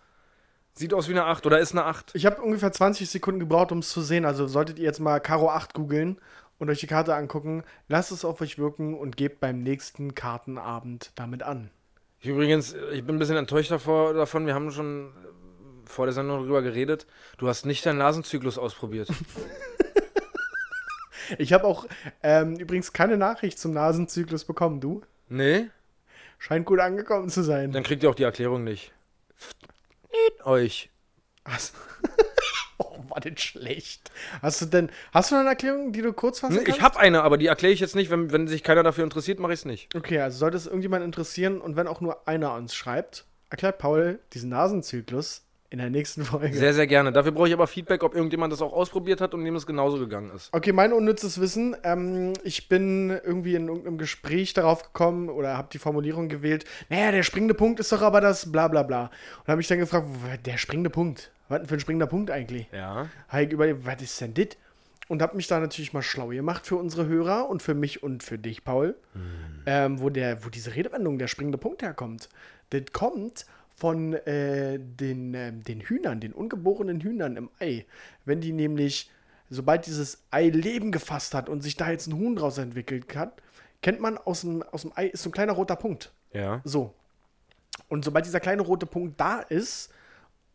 [0.79, 2.13] Sieht aus wie eine 8 oder ist eine 8.
[2.15, 4.25] Ich habe ungefähr 20 Sekunden gebraucht, um es zu sehen.
[4.25, 6.21] Also solltet ihr jetzt mal Karo 8 googeln
[6.61, 11.11] und euch die Karte angucken, lasst es auf euch wirken und gebt beim nächsten Kartenabend
[11.17, 11.71] damit an.
[12.21, 14.47] Ich übrigens, ich bin ein bisschen enttäuscht davor, davon.
[14.47, 15.11] Wir haben schon
[15.85, 17.09] vor der Sendung darüber geredet.
[17.39, 19.09] Du hast nicht deinen Nasenzyklus ausprobiert.
[21.37, 21.85] Ich habe auch
[22.23, 24.81] ähm, übrigens keine Nachricht zum Nasenzyklus bekommen.
[24.81, 25.03] Du?
[25.29, 25.69] nee?
[26.39, 27.71] Scheint gut angekommen zu sein.
[27.71, 28.93] Dann kriegt ihr auch die Erklärung nicht.
[30.45, 30.91] Euch.
[31.45, 31.73] Was?
[32.79, 34.11] oh, war denn schlecht.
[34.43, 36.79] Hast du denn, hast du noch eine Erklärung, die du kurz fassen Nee, kannst?
[36.79, 38.11] Ich habe eine, aber die erkläre ich jetzt nicht.
[38.11, 39.95] Wenn, wenn sich keiner dafür interessiert, mache ich es nicht.
[39.95, 44.21] Okay, also sollte es irgendjemand interessieren und wenn auch nur einer uns schreibt, erklärt Paul
[44.33, 46.57] diesen Nasenzyklus in der nächsten Folge.
[46.57, 47.13] Sehr, sehr gerne.
[47.13, 49.99] Dafür brauche ich aber Feedback, ob irgendjemand das auch ausprobiert hat und dem es genauso
[49.99, 50.53] gegangen ist.
[50.53, 51.77] Okay, mein unnützes Wissen.
[51.83, 57.13] Ähm, ich bin irgendwie in irgendeinem Gespräch darauf gekommen oder habe die Formulierung gewählt, naja,
[57.13, 59.11] der springende Punkt ist doch aber das bla bla bla.
[59.41, 60.07] Und habe mich dann gefragt,
[60.47, 61.31] der springende Punkt?
[61.49, 62.69] Was denn für ein springender Punkt eigentlich?
[62.73, 63.09] Ja.
[63.29, 64.57] Habe ich überlegt, was ist denn dit?
[65.09, 68.23] Und habe mich da natürlich mal schlau gemacht für unsere Hörer und für mich und
[68.23, 68.95] für dich, Paul,
[69.65, 72.29] ähm, wo, der, wo diese Redewendung, der springende Punkt herkommt.
[72.71, 73.47] Das kommt
[73.79, 77.87] von äh, den, ähm, den Hühnern, den ungeborenen Hühnern im Ei.
[78.25, 79.09] Wenn die nämlich,
[79.51, 83.41] sobald dieses Ei Leben gefasst hat und sich da jetzt ein Huhn draus entwickelt hat,
[83.81, 86.11] kennt man aus dem, aus dem Ei ist so ein kleiner roter Punkt.
[86.33, 86.61] Ja.
[86.65, 86.93] So.
[87.89, 89.91] Und sobald dieser kleine rote Punkt da ist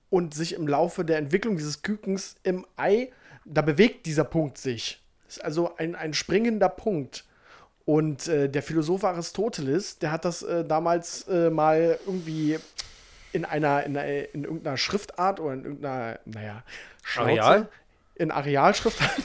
[0.09, 3.09] und sich im Laufe der Entwicklung dieses Kükens im Ei,
[3.45, 5.01] da bewegt dieser Punkt sich.
[5.27, 7.23] Das ist also ein, ein springender Punkt.
[7.85, 12.59] Und äh, der Philosoph Aristoteles, der hat das äh, damals äh, mal irgendwie
[13.33, 16.63] in einer, in, einer, in irgendeiner Schriftart oder in irgendeiner, naja,
[17.03, 17.69] Schnauze, Areal?
[18.15, 19.11] in Arealschriftart.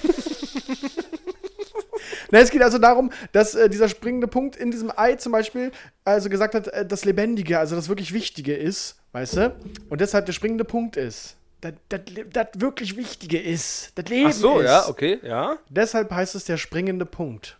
[2.31, 5.73] Na, es geht also darum, dass äh, dieser springende Punkt in diesem Ei zum Beispiel
[6.05, 9.57] also gesagt hat, äh, das Lebendige, also das wirklich Wichtige ist, weißt du?
[9.89, 11.37] Und deshalb der springende Punkt ist.
[11.61, 12.01] Das, das,
[12.33, 13.93] das wirklich Wichtige ist.
[13.95, 14.67] Das Leben Ach so, ist.
[14.67, 15.57] ja, okay, ja.
[15.69, 17.57] Deshalb heißt es der springende Punkt.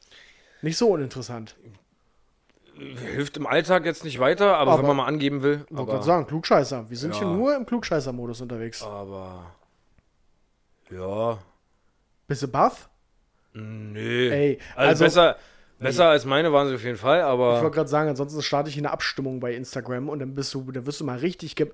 [0.63, 1.57] Nicht so uninteressant.
[2.79, 5.65] Hilft im Alltag jetzt nicht weiter, aber, Aber- wenn man mal angeben will.
[5.71, 6.89] Ich wollte gerade sagen, Klugscheißer.
[6.89, 7.19] Wir sind Ja.
[7.21, 8.83] hier nur im Klugscheißer-Modus unterwegs.
[8.83, 9.53] aber.
[10.91, 11.39] Ja.
[12.27, 12.89] Bist du baff?
[13.53, 14.29] Nee.
[14.29, 15.37] Ey, also, also- besser,
[15.79, 17.61] besser als meine waren sie auf jeden Fall, Ich aber.
[17.63, 20.87] wollte gerade sagen, ansonsten starte ich eine Abstimmung bei Instagram und dann bist du, dann
[20.87, 21.71] wirst du mal richtig ge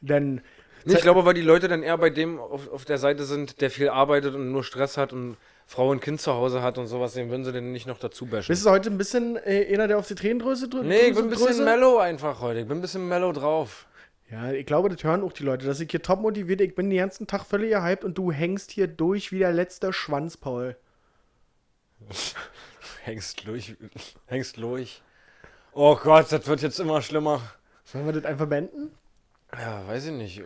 [0.00, 0.40] denn
[0.86, 3.60] Nee, ich glaube, weil die Leute dann eher bei dem auf, auf der Seite sind,
[3.60, 5.36] der viel arbeitet und nur Stress hat und
[5.70, 8.26] Frau und Kind zu Hause hat und sowas, den würden sie denn nicht noch dazu
[8.26, 8.48] bashen.
[8.48, 10.86] bist du heute ein bisschen äh, einer, der auf die Tränendrüse drückt?
[10.86, 12.58] Nee, ich bin ein bisschen mellow einfach heute.
[12.58, 13.86] Ich bin ein bisschen mellow drauf.
[14.32, 16.90] Ja, ich glaube, das hören auch die Leute, dass ich hier top motiviert, ich bin
[16.90, 20.76] den ganzen Tag völlig hyped und du hängst hier durch wie der letzte Schwanz, Paul.
[23.04, 23.76] Hängst durch.
[24.26, 25.02] Hängst durch.
[25.72, 27.42] Oh Gott, das wird jetzt immer schlimmer.
[27.84, 28.90] Sollen wir das einfach beenden?
[29.58, 30.38] Ja, weiß ich nicht.
[30.38, 30.42] Äh,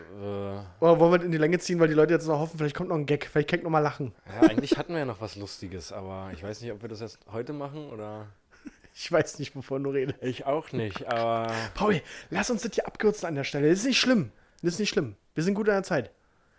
[0.81, 2.89] Oder wollen wir in die Länge ziehen, weil die Leute jetzt noch hoffen, vielleicht kommt
[2.89, 4.15] noch ein Gag, vielleicht kann ich noch mal lachen.
[4.41, 7.01] ja, eigentlich hatten wir ja noch was Lustiges, aber ich weiß nicht, ob wir das
[7.01, 8.27] jetzt heute machen oder.
[8.97, 10.23] Ich weiß nicht, wovon du redest.
[10.23, 11.51] Ich auch nicht, aber.
[11.75, 12.01] Paul,
[12.31, 13.69] lass uns das hier abkürzen an der Stelle.
[13.69, 14.31] Das ist nicht schlimm.
[14.63, 15.17] Das ist nicht schlimm.
[15.35, 16.13] Wir sind gut an der Zeit.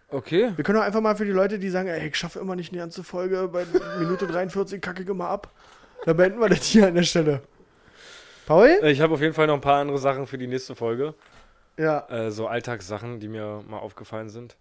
[0.09, 0.51] Okay.
[0.53, 2.73] Wir können auch einfach mal für die Leute, die sagen, ey, ich schaffe immer nicht
[2.73, 3.65] eine ganze Folge, bei
[3.99, 5.49] Minute 43 kacke ich immer ab.
[6.03, 7.41] Da beenden wir das hier an der Stelle.
[8.45, 8.79] Paul?
[8.83, 11.13] Ich habe auf jeden Fall noch ein paar andere Sachen für die nächste Folge.
[11.77, 12.07] Ja.
[12.09, 14.55] Äh, so Alltagssachen, die mir mal aufgefallen sind.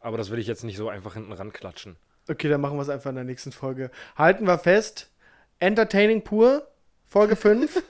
[0.00, 1.96] Aber das will ich jetzt nicht so einfach hinten ranklatschen.
[2.28, 3.90] Okay, dann machen wir es einfach in der nächsten Folge.
[4.16, 5.10] Halten wir fest.
[5.58, 6.66] Entertaining pur,
[7.06, 7.82] Folge 5.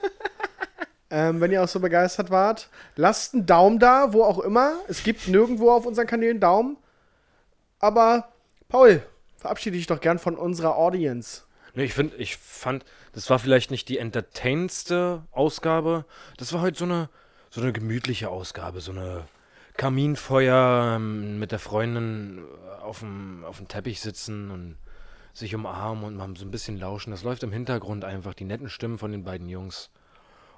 [1.09, 4.75] ähm, wenn ihr auch so begeistert wart, lasst einen Daumen da, wo auch immer.
[4.87, 6.77] Es gibt nirgendwo auf unseren Kanälen Daumen.
[7.79, 8.31] Aber,
[8.69, 9.03] Paul,
[9.37, 11.41] verabschiede dich doch gern von unserer Audience.
[11.75, 16.05] Nee, ich finde, ich fand, das war vielleicht nicht die entertainendste Ausgabe.
[16.37, 17.09] Das war heute so eine,
[17.53, 19.27] so eine gemütliche Ausgabe, so eine
[19.77, 24.77] Kaminfeuer ähm, mit der Freundin äh, auf dem, auf dem Teppich sitzen und
[25.33, 27.11] sich umarmen und mal so ein bisschen lauschen.
[27.11, 29.91] Das läuft im Hintergrund einfach, die netten Stimmen von den beiden Jungs.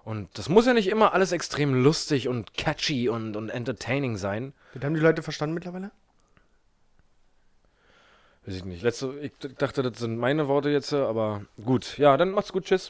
[0.05, 4.53] Und das muss ja nicht immer alles extrem lustig und catchy und, und entertaining sein.
[4.73, 5.91] Das haben die Leute verstanden mittlerweile?
[8.45, 8.83] Weiß ich nicht.
[8.83, 11.97] Letzte, ich dachte, das sind meine Worte jetzt, aber gut.
[11.97, 12.65] Ja, dann macht's gut.
[12.65, 12.83] Tschüss.